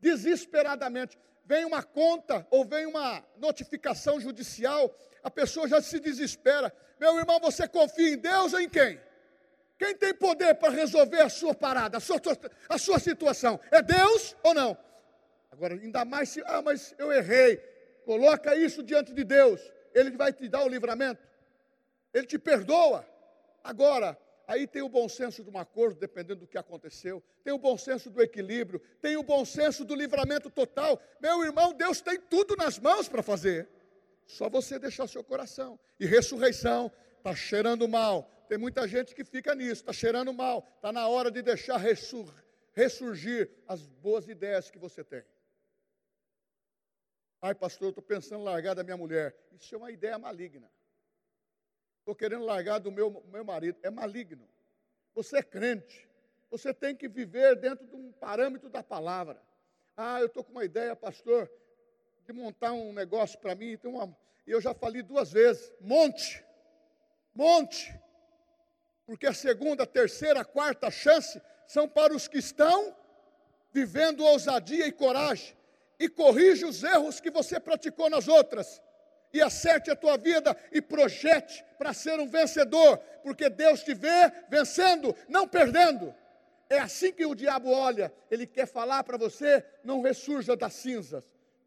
[0.00, 1.16] Desesperadamente.
[1.48, 6.70] Vem uma conta ou vem uma notificação judicial, a pessoa já se desespera.
[7.00, 9.00] Meu irmão, você confia em Deus ou em quem?
[9.78, 12.20] Quem tem poder para resolver a sua parada, a sua,
[12.68, 13.58] a sua situação?
[13.70, 14.76] É Deus ou não?
[15.50, 17.56] Agora, ainda mais se, ah, mas eu errei.
[18.04, 19.58] Coloca isso diante de Deus.
[19.94, 21.26] Ele vai te dar o livramento.
[22.12, 23.08] Ele te perdoa.
[23.64, 27.22] Agora, aí tem o bom senso de um acordo, dependendo do que aconteceu.
[27.44, 28.80] Tem o bom senso do equilíbrio.
[29.00, 31.00] Tem o bom senso do livramento total.
[31.20, 33.68] Meu irmão, Deus tem tudo nas mãos para fazer.
[34.26, 35.78] Só você deixar seu coração.
[36.00, 40.66] E ressurreição está cheirando mal, tem muita gente que fica nisso, está cheirando mal.
[40.76, 42.32] Está na hora de deixar ressur,
[42.72, 45.22] ressurgir as boas ideias que você tem.
[47.40, 49.36] Ai, pastor, eu estou pensando em largar da minha mulher.
[49.52, 50.70] Isso é uma ideia maligna.
[52.08, 53.76] Estou querendo largar do meu, meu marido.
[53.82, 54.48] É maligno.
[55.14, 56.08] Você é crente.
[56.50, 59.38] Você tem que viver dentro de um parâmetro da palavra.
[59.94, 61.50] Ah, eu estou com uma ideia, pastor,
[62.24, 63.76] de montar um negócio para mim.
[63.76, 64.16] Tem uma,
[64.46, 66.42] e eu já falei duas vezes: monte,
[67.34, 67.94] monte
[69.04, 72.96] porque a segunda, a terceira, a quarta chance são para os que estão
[73.70, 75.54] vivendo ousadia e coragem,
[76.00, 78.80] e corrige os erros que você praticou nas outras,
[79.32, 84.32] e acerte a tua vida e projete para ser um vencedor, porque Deus te vê
[84.48, 86.14] vencendo, não perdendo.
[86.70, 91.24] É assim que o diabo olha, ele quer falar para você: não ressurja das cinzas.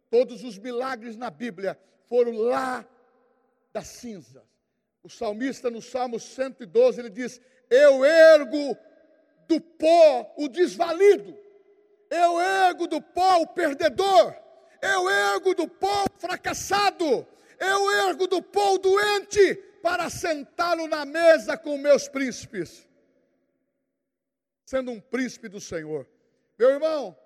[0.10, 2.86] Todos os milagres na Bíblia foram lá
[3.74, 4.44] das cinzas.
[5.04, 8.78] O salmista no Salmo 112 ele diz: Eu ergo
[9.48, 11.36] do pó o desvalido,
[12.10, 14.36] eu ergo do pó o perdedor,
[14.82, 17.28] eu ergo do pó o fracassado,
[17.62, 22.88] eu ergo do pó o doente para sentá-lo na mesa com meus príncipes,
[24.66, 26.08] sendo um príncipe do Senhor.
[26.58, 27.18] Meu irmão,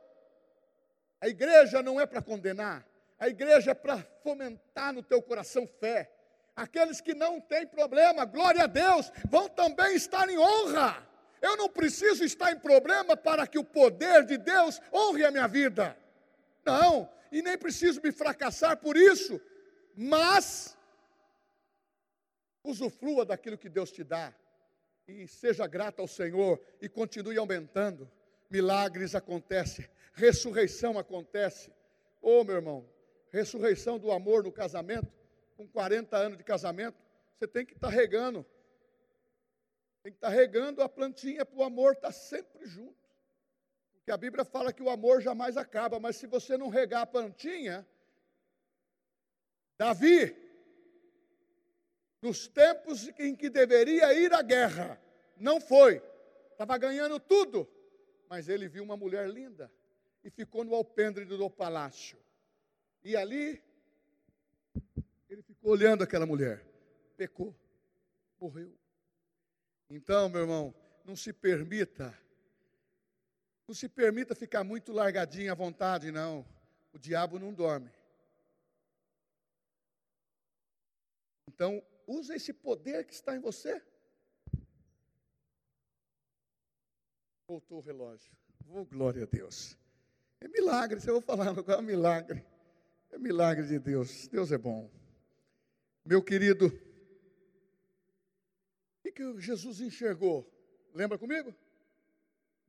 [1.19, 2.85] a igreja não é para condenar,
[3.17, 6.11] a igreja é para fomentar no teu coração fé
[6.55, 11.05] Aqueles que não têm problema, glória a Deus, vão também estar em honra.
[11.41, 15.47] Eu não preciso estar em problema para que o poder de Deus honre a minha
[15.47, 15.97] vida.
[16.63, 19.39] Não, e nem preciso me fracassar por isso,
[19.95, 20.77] mas
[22.63, 24.33] usufrua daquilo que Deus te dá
[25.07, 28.09] e seja grato ao Senhor e continue aumentando.
[28.49, 31.71] Milagres acontecem, ressurreição acontece.
[32.21, 32.89] Oh, meu irmão,
[33.31, 35.11] ressurreição do amor no casamento,
[35.55, 36.97] com 40 anos de casamento,
[37.35, 38.45] você tem que estar tá regando.
[40.03, 42.95] Tem que estar tá regando a plantinha para o amor estar tá sempre junto.
[43.95, 47.07] Porque a Bíblia fala que o amor jamais acaba, mas se você não regar a
[47.07, 47.85] plantinha,
[49.77, 50.35] Davi,
[52.21, 54.99] nos tempos em que deveria ir à guerra,
[55.37, 56.01] não foi,
[56.51, 57.67] estava ganhando tudo,
[58.29, 59.71] mas ele viu uma mulher linda
[60.23, 62.17] e ficou no alpendre do palácio.
[63.03, 63.61] E ali,
[65.29, 66.65] ele ficou olhando aquela mulher,
[67.15, 67.55] pecou,
[68.39, 68.73] morreu.
[69.89, 72.17] Então, meu irmão, não se permita,
[73.67, 76.45] não se permita ficar muito largadinho à vontade, não.
[76.91, 77.91] O diabo não dorme.
[81.47, 83.81] Então, usa esse poder que está em você.
[87.47, 88.31] Voltou o relógio.
[88.69, 89.77] Oh, glória a Deus.
[90.41, 92.45] É milagre, se eu vou falar agora, é milagre.
[93.11, 94.27] É milagre de Deus.
[94.27, 94.89] Deus é bom.
[96.03, 96.67] Meu querido,
[99.03, 100.45] o que Jesus enxergou?
[100.93, 101.55] Lembra comigo?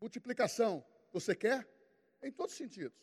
[0.01, 0.85] Multiplicação.
[1.13, 1.67] Você quer?
[2.23, 2.97] Em todos os sentidos.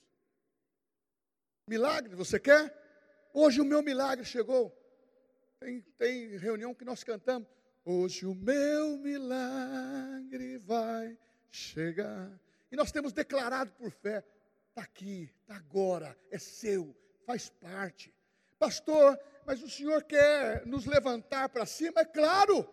[1.67, 2.73] Milagre, você quer?
[3.33, 4.71] Hoje o meu milagre chegou.
[5.63, 7.47] Tem, tem reunião que nós cantamos.
[7.85, 11.17] Hoje o meu milagre vai
[11.49, 12.29] chegar.
[12.69, 14.25] E nós temos declarado por fé:
[14.67, 16.93] está aqui, está agora, é seu,
[17.25, 18.13] faz parte.
[18.59, 22.01] Pastor, mas o Senhor quer nos levantar para cima?
[22.01, 22.67] É claro.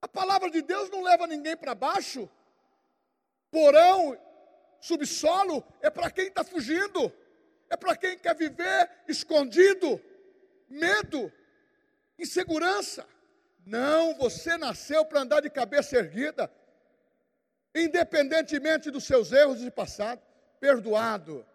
[0.00, 2.26] A palavra de Deus não leva ninguém para baixo.
[3.50, 4.18] Porão,
[4.80, 7.12] subsolo, é para quem está fugindo,
[7.68, 10.00] é para quem quer viver escondido,
[10.72, 11.32] medo,
[12.18, 13.06] insegurança.
[13.64, 16.52] Não, você nasceu para andar de cabeça erguida,
[17.74, 20.20] independentemente dos seus erros de passado,
[20.58, 21.46] perdoado,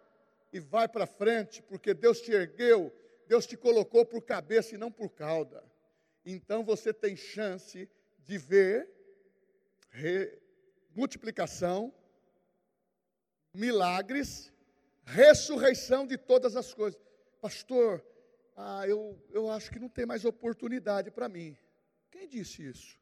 [0.52, 2.92] e vai para frente, porque Deus te ergueu,
[3.26, 5.62] Deus te colocou por cabeça e não por cauda.
[6.24, 7.88] Então você tem chance
[8.24, 8.88] de ver
[9.90, 10.38] re,
[10.94, 11.92] multiplicação,
[13.52, 14.50] milagres,
[15.04, 17.00] ressurreição de todas as coisas.
[17.40, 18.04] Pastor,
[18.60, 21.56] ah, eu, eu acho que não tem mais oportunidade para mim.
[22.10, 22.98] Quem disse isso?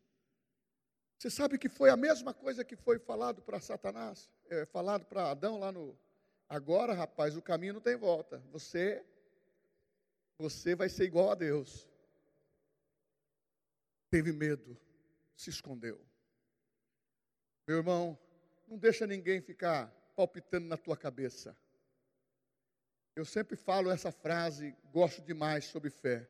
[1.19, 5.31] Você sabe que foi a mesma coisa que foi falado para Satanás, é, falado para
[5.31, 5.99] Adão lá no.
[6.47, 8.39] Agora, rapaz, o caminho não tem volta.
[8.53, 9.03] Você,
[10.39, 11.89] você vai ser igual a Deus.
[14.11, 14.79] Teve medo,
[15.35, 15.99] se escondeu.
[17.67, 18.19] Meu irmão,
[18.69, 21.57] não deixa ninguém ficar palpitando na tua cabeça.
[23.17, 26.29] Eu sempre falo essa frase, gosto demais sobre fé.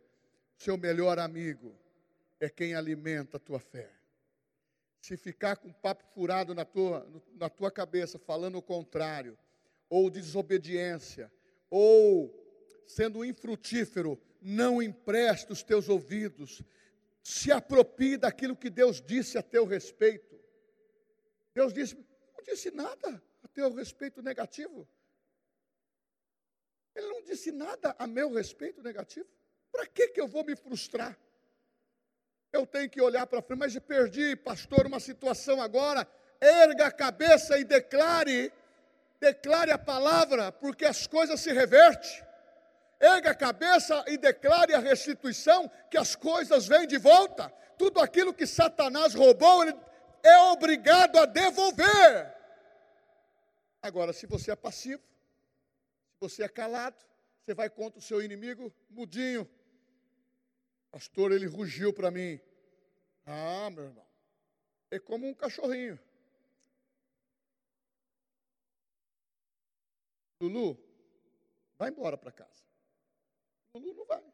[0.56, 1.76] Seu melhor amigo
[2.40, 3.96] é quem alimenta a tua fé
[5.06, 9.38] se ficar com papo furado na tua, na tua cabeça, falando o contrário,
[9.88, 11.32] ou desobediência,
[11.70, 12.34] ou
[12.88, 16.60] sendo infrutífero, não empresta os teus ouvidos,
[17.22, 20.40] se aproprie daquilo que Deus disse a teu respeito.
[21.54, 24.88] Deus disse, não disse nada a teu respeito negativo.
[26.96, 29.28] Ele não disse nada a meu respeito negativo.
[29.70, 31.16] Para que, que eu vou me frustrar?
[32.56, 36.08] eu tenho que olhar para frente, mas perdi, pastor, uma situação agora.
[36.40, 38.52] Erga a cabeça e declare,
[39.20, 42.24] declare a palavra, porque as coisas se revertem.
[42.98, 47.52] Erga a cabeça e declare a restituição, que as coisas vêm de volta.
[47.78, 49.76] Tudo aquilo que Satanás roubou, ele
[50.22, 52.34] é obrigado a devolver.
[53.82, 55.02] Agora, se você é passivo,
[56.20, 56.96] você é calado,
[57.44, 59.48] você vai contra o seu inimigo mudinho,
[60.96, 62.40] Pastor, ele rugiu para mim.
[63.26, 64.06] Ah, meu irmão,
[64.90, 66.00] é como um cachorrinho.
[70.40, 70.78] Lulu,
[71.76, 72.64] vai embora para casa.
[73.74, 74.24] Lulu não vai.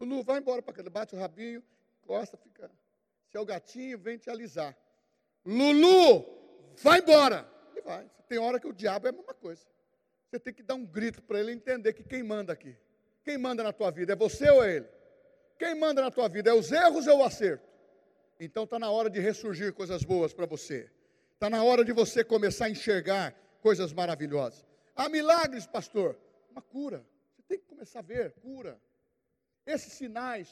[0.00, 0.90] Lulu, vai embora para casa.
[0.90, 1.62] Bate o rabinho,
[2.02, 2.68] costa, fica.
[3.28, 4.76] Se é o gatinho, vem te alisar.
[5.44, 7.48] Lulu, vai embora.
[7.76, 8.10] E vai.
[8.26, 9.64] Tem hora que o diabo é a mesma coisa.
[10.34, 12.76] Você tem que dar um grito para ele entender que quem manda aqui.
[13.22, 14.88] Quem manda na tua vida é você ou é ele?
[15.56, 17.64] Quem manda na tua vida é os erros ou o acerto?
[18.40, 20.90] Então está na hora de ressurgir coisas boas para você.
[21.34, 24.66] Está na hora de você começar a enxergar coisas maravilhosas.
[24.96, 26.18] Há milagres, pastor.
[26.50, 27.06] Uma cura.
[27.36, 28.76] Você tem que começar a ver cura.
[29.64, 30.48] Esses sinais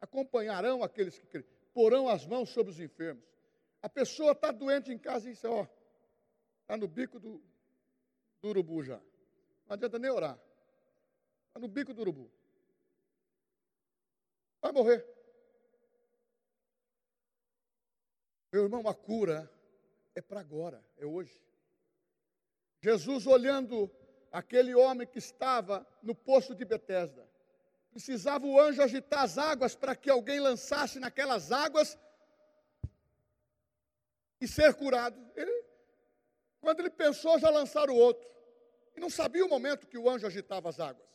[0.00, 1.46] acompanharão aqueles que creem.
[1.72, 3.22] Porão as mãos sobre os enfermos.
[3.80, 5.68] A pessoa está doente em casa e diz, ó,
[6.62, 7.40] está no bico do,
[8.44, 9.00] do urubu já.
[9.66, 10.38] Não adianta nem orar.
[11.48, 12.30] Está no bico do urubu.
[14.60, 15.06] Vai morrer.
[18.52, 19.50] Meu irmão, a cura
[20.14, 21.42] é para agora, é hoje.
[22.82, 23.90] Jesus olhando
[24.30, 27.26] aquele homem que estava no poço de Betesda.
[27.90, 31.98] Precisava o anjo agitar as águas para que alguém lançasse naquelas águas
[34.38, 35.18] e ser curado.
[35.34, 35.63] Ele,
[36.64, 38.26] quando ele pensou, já lançaram o outro.
[38.96, 41.06] E não sabia o momento que o anjo agitava as águas.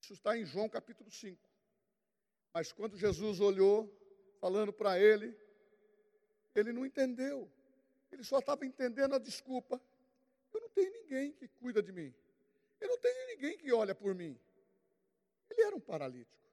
[0.00, 1.38] Isso está em João capítulo 5.
[2.54, 3.92] Mas quando Jesus olhou,
[4.40, 5.36] falando para ele,
[6.54, 7.50] ele não entendeu.
[8.12, 9.80] Ele só estava entendendo a desculpa.
[10.52, 12.14] Eu não tenho ninguém que cuida de mim.
[12.80, 14.38] Eu não tenho ninguém que olha por mim.
[15.50, 16.48] Ele era um paralítico.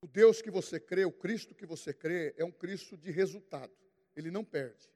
[0.00, 3.74] O Deus que você crê, o Cristo que você crê, é um Cristo de resultado.
[4.14, 4.95] Ele não perde.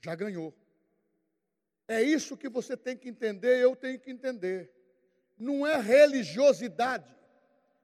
[0.00, 0.54] Já ganhou.
[1.88, 4.70] É isso que você tem que entender, eu tenho que entender.
[5.38, 7.14] Não é religiosidade,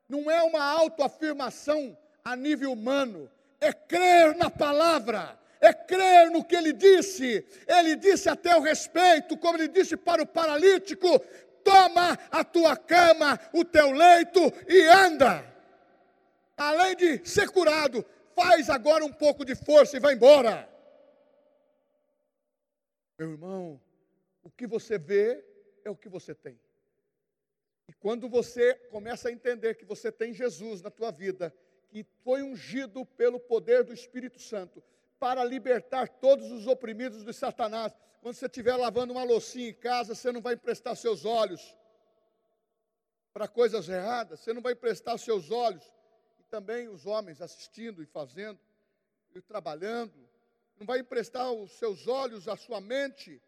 [0.08, 6.56] não é uma autoafirmação a nível humano, é crer na palavra, é crer no que
[6.56, 7.46] ele disse.
[7.66, 11.20] Ele disse até o respeito, como ele disse para o paralítico:
[11.62, 15.44] toma a tua cama, o teu leito e anda.
[16.56, 18.04] Além de ser curado,
[18.34, 20.72] faz agora um pouco de força e vai embora.
[23.23, 23.81] Meu irmão,
[24.43, 25.45] o que você vê
[25.85, 26.61] é o que você tem.
[27.87, 31.55] E quando você começa a entender que você tem Jesus na tua vida,
[31.89, 34.83] que foi ungido pelo poder do Espírito Santo
[35.20, 37.95] para libertar todos os oprimidos de Satanás.
[38.20, 41.79] Quando você estiver lavando uma loucinha em casa, você não vai emprestar seus olhos
[43.33, 45.85] para coisas erradas, você não vai emprestar seus olhos,
[46.41, 48.59] e também os homens assistindo e fazendo,
[49.33, 50.32] e trabalhando,
[50.83, 53.41] não vai emprestar os seus olhos, a sua mente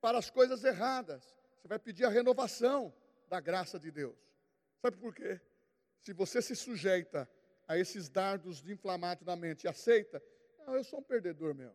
[0.00, 1.24] para as coisas erradas.
[1.56, 2.94] Você vai pedir a renovação
[3.28, 4.16] da graça de Deus.
[4.80, 5.40] Sabe por quê?
[5.98, 7.28] Se você se sujeita
[7.66, 10.22] a esses dardos de inflamato na mente e aceita,
[10.68, 11.74] eu sou um perdedor mesmo.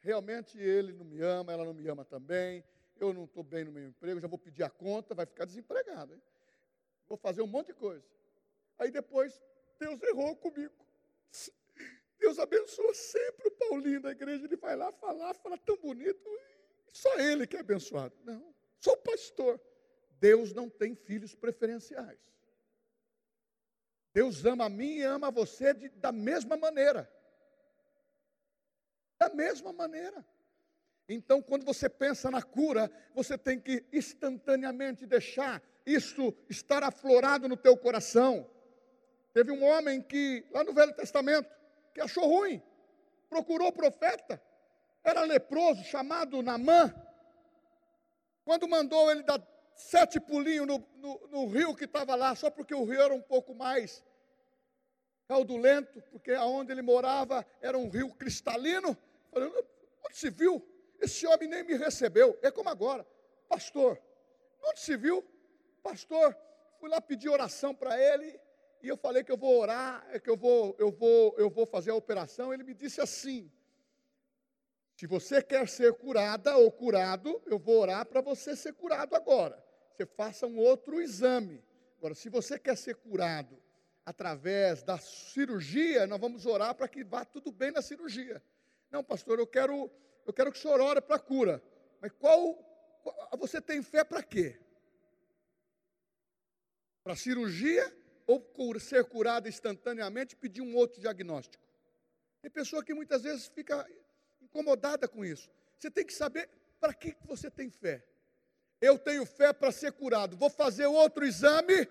[0.00, 2.64] Realmente ele não me ama, ela não me ama também,
[3.00, 6.14] eu não estou bem no meu emprego, já vou pedir a conta, vai ficar desempregado.
[6.14, 6.22] Hein?
[7.08, 8.06] Vou fazer um monte de coisa.
[8.78, 9.42] Aí depois,
[9.80, 10.72] Deus errou comigo.
[12.22, 16.30] Deus abençoa sempre o Paulinho da igreja, ele vai lá falar, fala tão bonito,
[16.92, 18.14] só ele que é abençoado.
[18.24, 19.60] Não, sou pastor.
[20.20, 22.20] Deus não tem filhos preferenciais.
[24.14, 27.12] Deus ama a mim e ama você de, da mesma maneira.
[29.18, 30.24] Da mesma maneira.
[31.08, 37.56] Então, quando você pensa na cura, você tem que instantaneamente deixar isso estar aflorado no
[37.56, 38.48] teu coração.
[39.34, 41.61] Teve um homem que, lá no Velho Testamento,
[41.92, 42.62] que achou ruim,
[43.28, 44.42] procurou o profeta,
[45.04, 46.94] era leproso, chamado Namã.
[48.44, 49.40] Quando mandou ele dar
[49.74, 53.22] sete pulinhos no, no, no rio que estava lá, só porque o rio era um
[53.22, 54.04] pouco mais
[55.26, 58.96] caudulento, porque aonde ele morava era um rio cristalino.
[59.30, 59.54] Falando,
[60.04, 60.62] onde se viu?
[61.00, 62.38] Esse homem nem me recebeu.
[62.42, 63.06] É como agora,
[63.48, 64.00] pastor.
[64.64, 65.24] Onde se viu?
[65.82, 66.36] Pastor,
[66.78, 68.38] fui lá pedir oração para ele
[68.82, 71.92] e eu falei que eu vou orar, que eu vou, eu vou, eu vou fazer
[71.92, 72.52] a operação.
[72.52, 73.50] Ele me disse assim:
[74.96, 79.62] se você quer ser curada ou curado, eu vou orar para você ser curado agora.
[79.92, 81.62] Você faça um outro exame.
[81.98, 83.56] Agora, se você quer ser curado
[84.04, 88.42] através da cirurgia, nós vamos orar para que vá tudo bem na cirurgia.
[88.90, 89.88] Não, pastor, eu quero,
[90.26, 91.62] eu quero que o senhor ore para a cura.
[92.00, 92.54] Mas qual,
[93.04, 94.58] qual você tem fé para quê?
[97.04, 98.44] Para cirurgia ou
[98.80, 101.62] ser curado instantaneamente pedir um outro diagnóstico?
[102.40, 103.88] Tem pessoa que muitas vezes fica
[104.40, 105.50] incomodada com isso.
[105.78, 106.48] Você tem que saber
[106.80, 108.04] para que você tem fé.
[108.80, 110.36] Eu tenho fé para ser curado.
[110.36, 111.88] Vou fazer outro exame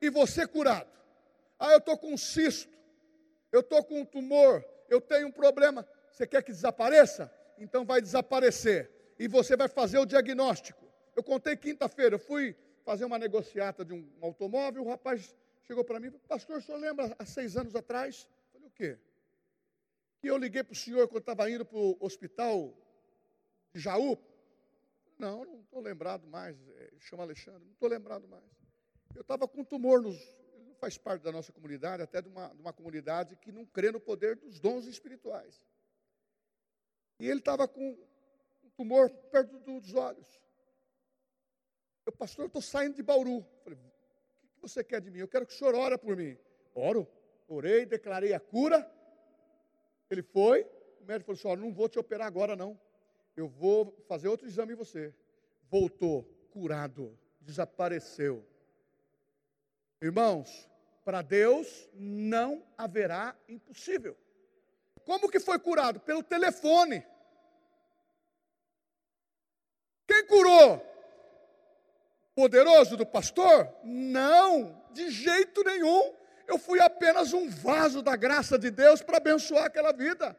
[0.00, 0.90] e vou ser curado.
[1.58, 2.76] Ah, eu estou com um cisto.
[3.52, 4.64] Eu estou com um tumor.
[4.88, 5.86] Eu tenho um problema.
[6.10, 7.32] Você quer que desapareça?
[7.56, 8.90] Então vai desaparecer.
[9.16, 10.84] E você vai fazer o diagnóstico.
[11.14, 12.16] Eu contei quinta-feira.
[12.16, 14.82] Eu fui fazer uma negociata de um automóvel.
[14.82, 15.34] O rapaz
[15.64, 16.10] chegou para mim.
[16.28, 18.28] Pastor, o senhor lembra há seis anos atrás?
[18.52, 18.98] Eu falei, o quê?
[20.22, 22.74] E eu liguei para o senhor quando estava indo para o hospital
[23.72, 24.16] de Jaú.
[25.18, 26.56] Não, não estou lembrado mais.
[26.76, 28.44] É, chama Alexandre, não estou lembrado mais.
[29.14, 30.16] Eu estava com um tumor nos.
[30.54, 33.66] Ele não faz parte da nossa comunidade, até de uma, de uma comunidade que não
[33.66, 35.66] crê no poder dos dons espirituais.
[37.20, 37.96] E ele estava com
[38.64, 40.40] um tumor perto dos olhos.
[42.04, 43.46] Eu, pastor, estou saindo de Bauru.
[43.62, 43.93] Falei, que
[44.68, 45.18] você quer de mim?
[45.18, 46.36] Eu quero que o senhor ore por mim.
[46.74, 47.06] Oro,
[47.48, 48.90] orei, declarei a cura.
[50.10, 50.62] Ele foi,
[51.00, 52.78] o médico falou assim: não vou te operar agora, não.
[53.36, 55.14] Eu vou fazer outro exame em você.
[55.70, 58.44] Voltou, curado, desapareceu.
[60.00, 60.68] Irmãos,
[61.04, 64.16] para Deus não haverá impossível.
[65.04, 66.00] Como que foi curado?
[66.00, 67.04] Pelo telefone.
[70.06, 70.93] Quem curou?
[72.34, 73.68] Poderoso do pastor?
[73.84, 76.12] Não, de jeito nenhum.
[76.46, 80.36] Eu fui apenas um vaso da graça de Deus para abençoar aquela vida.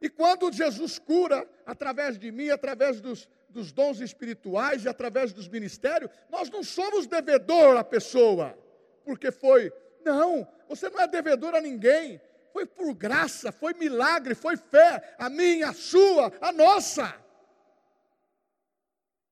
[0.00, 5.48] E quando Jesus cura, através de mim, através dos, dos dons espirituais e através dos
[5.48, 8.58] ministérios, nós não somos devedor à pessoa,
[9.04, 9.72] porque foi.
[10.04, 12.20] Não, você não é devedor a ninguém.
[12.52, 17.14] Foi por graça, foi milagre, foi fé, a minha, a sua, a nossa.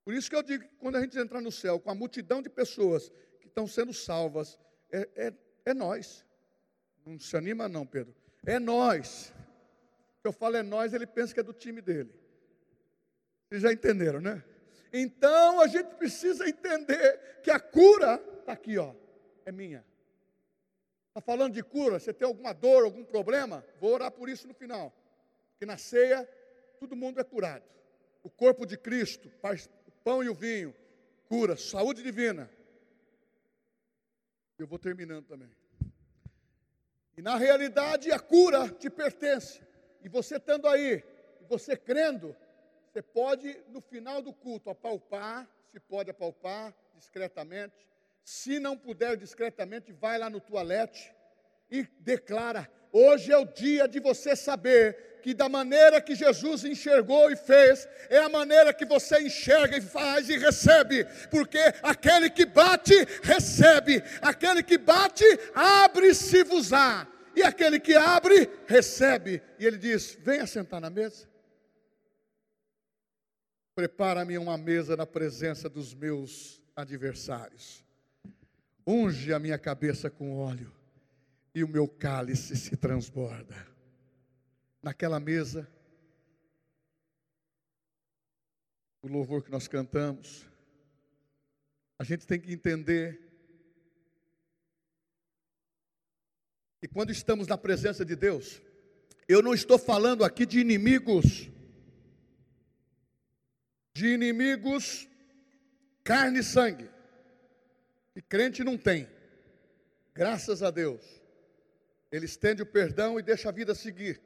[0.05, 2.40] Por isso que eu digo que quando a gente entrar no céu, com a multidão
[2.42, 4.59] de pessoas que estão sendo salvas,
[4.90, 5.32] é, é,
[5.66, 6.24] é nós.
[7.05, 8.14] Não se anima, não, Pedro.
[8.44, 9.32] É nós.
[10.22, 12.14] Eu falo é nós, ele pensa que é do time dele.
[13.48, 14.44] Vocês já entenderam, né?
[14.92, 18.94] Então a gente precisa entender que a cura está aqui, ó,
[19.44, 19.84] é minha.
[21.09, 21.98] Está falando de cura?
[21.98, 23.64] Você tem alguma dor, algum problema?
[23.80, 24.94] Vou orar por isso no final.
[25.59, 26.28] Que na ceia
[26.78, 27.64] todo mundo é curado.
[28.22, 29.30] O corpo de Cristo,
[30.05, 30.74] pão e o vinho,
[31.28, 32.51] cura, saúde divina.
[34.59, 35.51] Eu vou terminando também.
[37.16, 39.62] E na realidade a cura te pertence.
[40.03, 41.03] E você estando aí,
[41.48, 42.36] você crendo,
[42.86, 47.88] você pode, no final do culto, apalpar, se pode apalpar discretamente.
[48.24, 51.14] Se não puder discretamente, vai lá no toalete
[51.70, 57.30] e declara: hoje é o dia de você saber que da maneira que Jesus enxergou
[57.30, 62.46] e fez, é a maneira que você enxerga e faz e recebe, porque aquele que
[62.46, 69.42] bate, recebe, aquele que bate, abre-se-vos-á, e aquele que abre, recebe.
[69.58, 71.28] E ele diz: venha sentar na mesa.
[73.74, 77.84] Prepara-me uma mesa na presença dos meus adversários.
[78.86, 80.72] Unge a minha cabeça com óleo
[81.54, 83.54] e o meu cálice se transborda.
[84.83, 85.68] Naquela mesa,
[89.03, 90.47] o louvor que nós cantamos,
[91.99, 93.20] a gente tem que entender
[96.81, 98.62] que quando estamos na presença de Deus,
[99.28, 101.51] eu não estou falando aqui de inimigos
[104.01, 105.07] de inimigos,
[106.03, 106.89] carne e sangue,
[108.14, 109.09] que crente não tem.
[110.14, 111.03] Graças a Deus,
[112.11, 114.20] ele estende o perdão e deixa a vida seguir.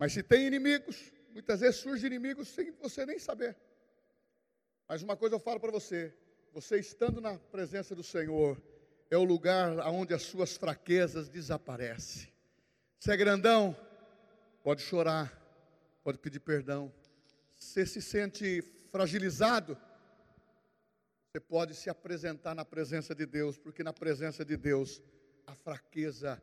[0.00, 3.54] Mas se tem inimigos, muitas vezes surgem inimigos sem você nem saber.
[4.88, 6.14] Mas uma coisa eu falo para você:
[6.54, 8.60] você estando na presença do Senhor,
[9.10, 12.32] é o lugar onde as suas fraquezas desaparecem.
[12.98, 13.76] Se é grandão,
[14.62, 15.30] pode chorar,
[16.02, 16.90] pode pedir perdão,
[17.58, 19.76] você se sente fragilizado,
[21.30, 25.02] você pode se apresentar na presença de Deus, porque na presença de Deus
[25.46, 26.42] a fraqueza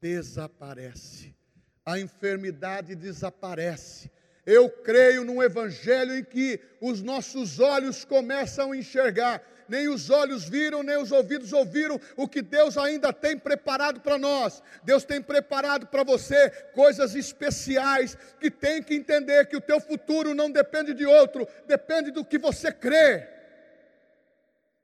[0.00, 1.36] desaparece,
[1.84, 4.10] a enfermidade desaparece.
[4.44, 10.46] Eu creio num evangelho em que os nossos olhos começam a enxergar nem os olhos
[10.46, 14.62] viram, nem os ouvidos ouviram o que Deus ainda tem preparado para nós.
[14.82, 20.34] Deus tem preparado para você coisas especiais que tem que entender que o teu futuro
[20.34, 23.26] não depende de outro, depende do que você crê.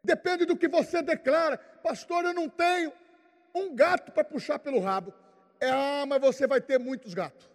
[0.02, 1.58] Depende do que você declara.
[1.58, 2.90] Pastor, eu não tenho
[3.54, 5.12] um gato para puxar pelo rabo.
[5.60, 7.50] É, ah, mas você vai ter muitos gatos.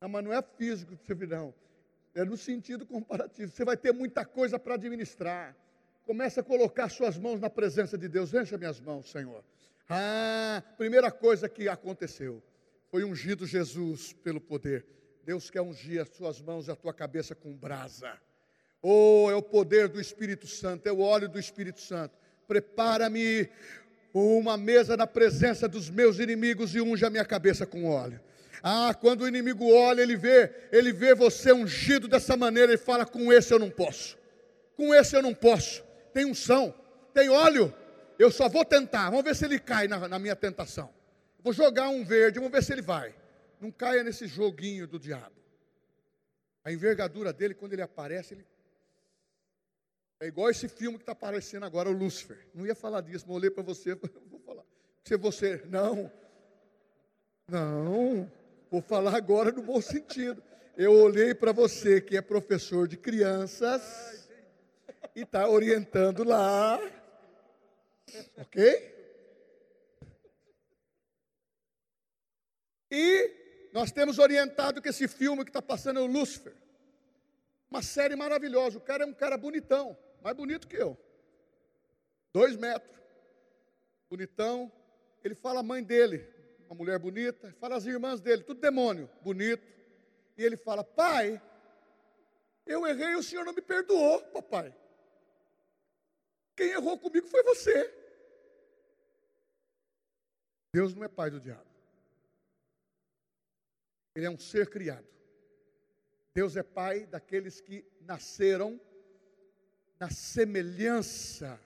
[0.00, 1.54] Ah, mas não é físico que você não.
[2.14, 3.50] É no sentido comparativo.
[3.50, 5.56] Você vai ter muita coisa para administrar.
[6.04, 8.32] Comece a colocar suas mãos na presença de Deus.
[8.32, 9.44] Encha minhas mãos, Senhor.
[9.88, 12.42] Ah, primeira coisa que aconteceu
[12.90, 14.86] foi ungido Jesus pelo poder.
[15.24, 18.18] Deus quer ungir as suas mãos e a tua cabeça com brasa.
[18.80, 22.16] Oh, é o poder do Espírito Santo, é o óleo do Espírito Santo.
[22.46, 23.50] Prepara-me
[24.12, 28.20] uma mesa na presença dos meus inimigos e unja a minha cabeça com óleo.
[28.62, 33.06] Ah, quando o inimigo olha, ele vê, ele vê você ungido dessa maneira, ele fala:
[33.06, 34.18] com esse eu não posso,
[34.76, 35.84] com esse eu não posso.
[36.12, 36.74] Tem unção,
[37.14, 37.72] tem óleo,
[38.18, 40.90] eu só vou tentar, vamos ver se ele cai na, na minha tentação.
[41.40, 43.14] Vou jogar um verde, vamos ver se ele vai.
[43.60, 45.36] Não caia nesse joguinho do diabo.
[46.64, 48.44] A envergadura dele, quando ele aparece, ele
[50.20, 52.48] é igual esse filme que está aparecendo agora, o Lúcifer.
[52.54, 53.94] Não ia falar disso, mas olhei para você,
[54.30, 54.64] vou falar.
[55.04, 56.10] Se você, não,
[57.48, 58.30] não,
[58.70, 60.42] Vou falar agora no bom sentido.
[60.76, 64.28] Eu olhei para você que é professor de crianças
[65.14, 66.78] e está orientando lá.
[68.36, 68.94] Ok?
[72.90, 76.54] E nós temos orientado que esse filme que está passando é o Lúcifer.
[77.70, 78.76] Uma série maravilhosa.
[78.76, 80.98] O cara é um cara bonitão, mais bonito que eu.
[82.32, 82.96] Dois metros.
[84.10, 84.72] Bonitão.
[85.22, 86.26] Ele fala a mãe dele,
[86.66, 89.66] uma mulher bonita, fala as irmãs dele, tudo demônio, bonito.
[90.36, 91.42] E ele fala: Pai,
[92.64, 94.74] Eu errei, o Senhor não me perdoou, papai.
[96.54, 97.94] Quem errou comigo foi você.
[100.72, 101.66] Deus não é pai do diabo.
[104.14, 105.06] Ele é um ser criado.
[106.34, 108.78] Deus é pai daqueles que nasceram
[109.98, 111.60] na semelhança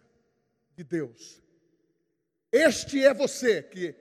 [0.74, 1.43] de Deus.
[2.51, 3.95] Este é você que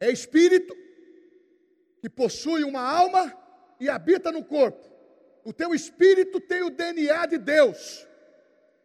[0.00, 0.76] é espírito,
[2.00, 3.36] que possui uma alma
[3.80, 4.88] e habita no corpo.
[5.44, 8.06] O teu espírito tem o DNA de Deus.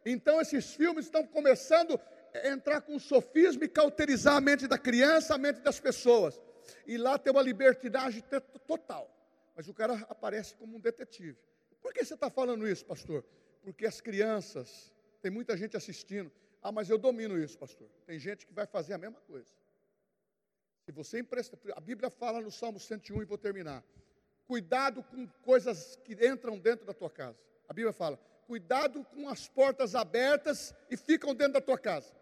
[0.04, 2.00] Então esses filmes estão começando
[2.34, 6.40] a entrar com sofismo e cauterizar a mente da criança, a mente das pessoas.
[6.86, 8.22] E lá tem uma libertinagem
[8.66, 9.10] total.
[9.54, 11.38] Mas o cara aparece como um detetive.
[11.80, 13.24] Por que você está falando isso, pastor?
[13.62, 16.30] Porque as crianças, tem muita gente assistindo.
[16.62, 17.88] Ah, mas eu domino isso, pastor.
[18.06, 19.48] Tem gente que vai fazer a mesma coisa.
[20.84, 23.84] Se você empresta, a Bíblia fala no Salmo 101 e vou terminar.
[24.46, 27.38] Cuidado com coisas que entram dentro da tua casa.
[27.68, 32.12] A Bíblia fala: cuidado com as portas abertas e ficam dentro da tua casa.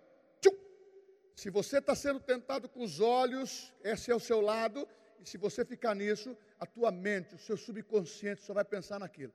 [0.40, 0.56] Tchum!
[1.34, 4.86] Se você está sendo tentado com os olhos, esse é o seu lado,
[5.18, 9.32] e se você ficar nisso, a tua mente, o seu subconsciente só vai pensar naquilo.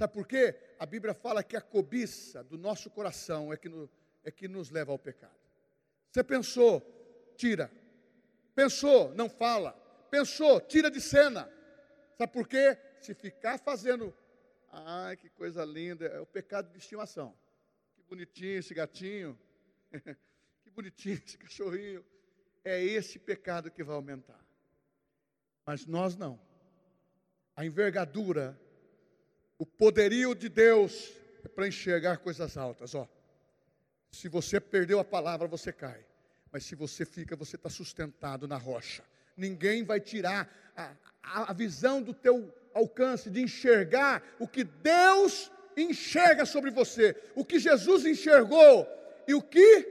[0.00, 0.58] Sabe por quê?
[0.78, 3.86] A Bíblia fala que a cobiça do nosso coração é que, no,
[4.24, 5.38] é que nos leva ao pecado.
[6.10, 6.80] Você pensou,
[7.36, 7.70] tira.
[8.54, 9.72] Pensou, não fala.
[10.10, 11.52] Pensou, tira de cena.
[12.16, 12.78] Sabe por quê?
[13.02, 14.16] Se ficar fazendo,
[14.70, 17.36] ai que coisa linda, é o pecado de estimação.
[17.94, 19.38] Que bonitinho esse gatinho,
[20.64, 22.02] que bonitinho esse cachorrinho.
[22.64, 24.42] É esse pecado que vai aumentar.
[25.66, 26.40] Mas nós não.
[27.54, 28.58] A envergadura,
[29.60, 31.12] o poderio de Deus
[31.44, 32.94] é para enxergar coisas altas.
[32.94, 33.06] Ó,
[34.10, 36.00] se você perdeu a palavra, você cai.
[36.50, 39.04] Mas se você fica, você está sustentado na rocha.
[39.36, 46.46] Ninguém vai tirar a, a, visão do teu alcance de enxergar o que Deus enxerga
[46.46, 48.88] sobre você, o que Jesus enxergou
[49.28, 49.86] e o que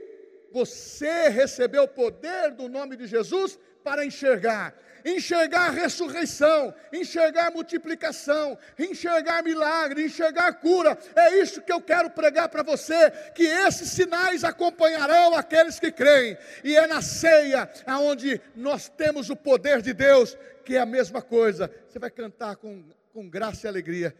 [0.52, 7.50] você recebeu o poder do nome de Jesus para enxergar enxergar a ressurreição, enxergar a
[7.50, 10.98] multiplicação, enxergar milagre, enxergar cura.
[11.14, 16.36] É isso que eu quero pregar para você, que esses sinais acompanharão aqueles que creem.
[16.62, 21.22] E é na ceia aonde nós temos o poder de Deus, que é a mesma
[21.22, 21.70] coisa.
[21.88, 24.14] Você vai cantar com, com graça e alegria.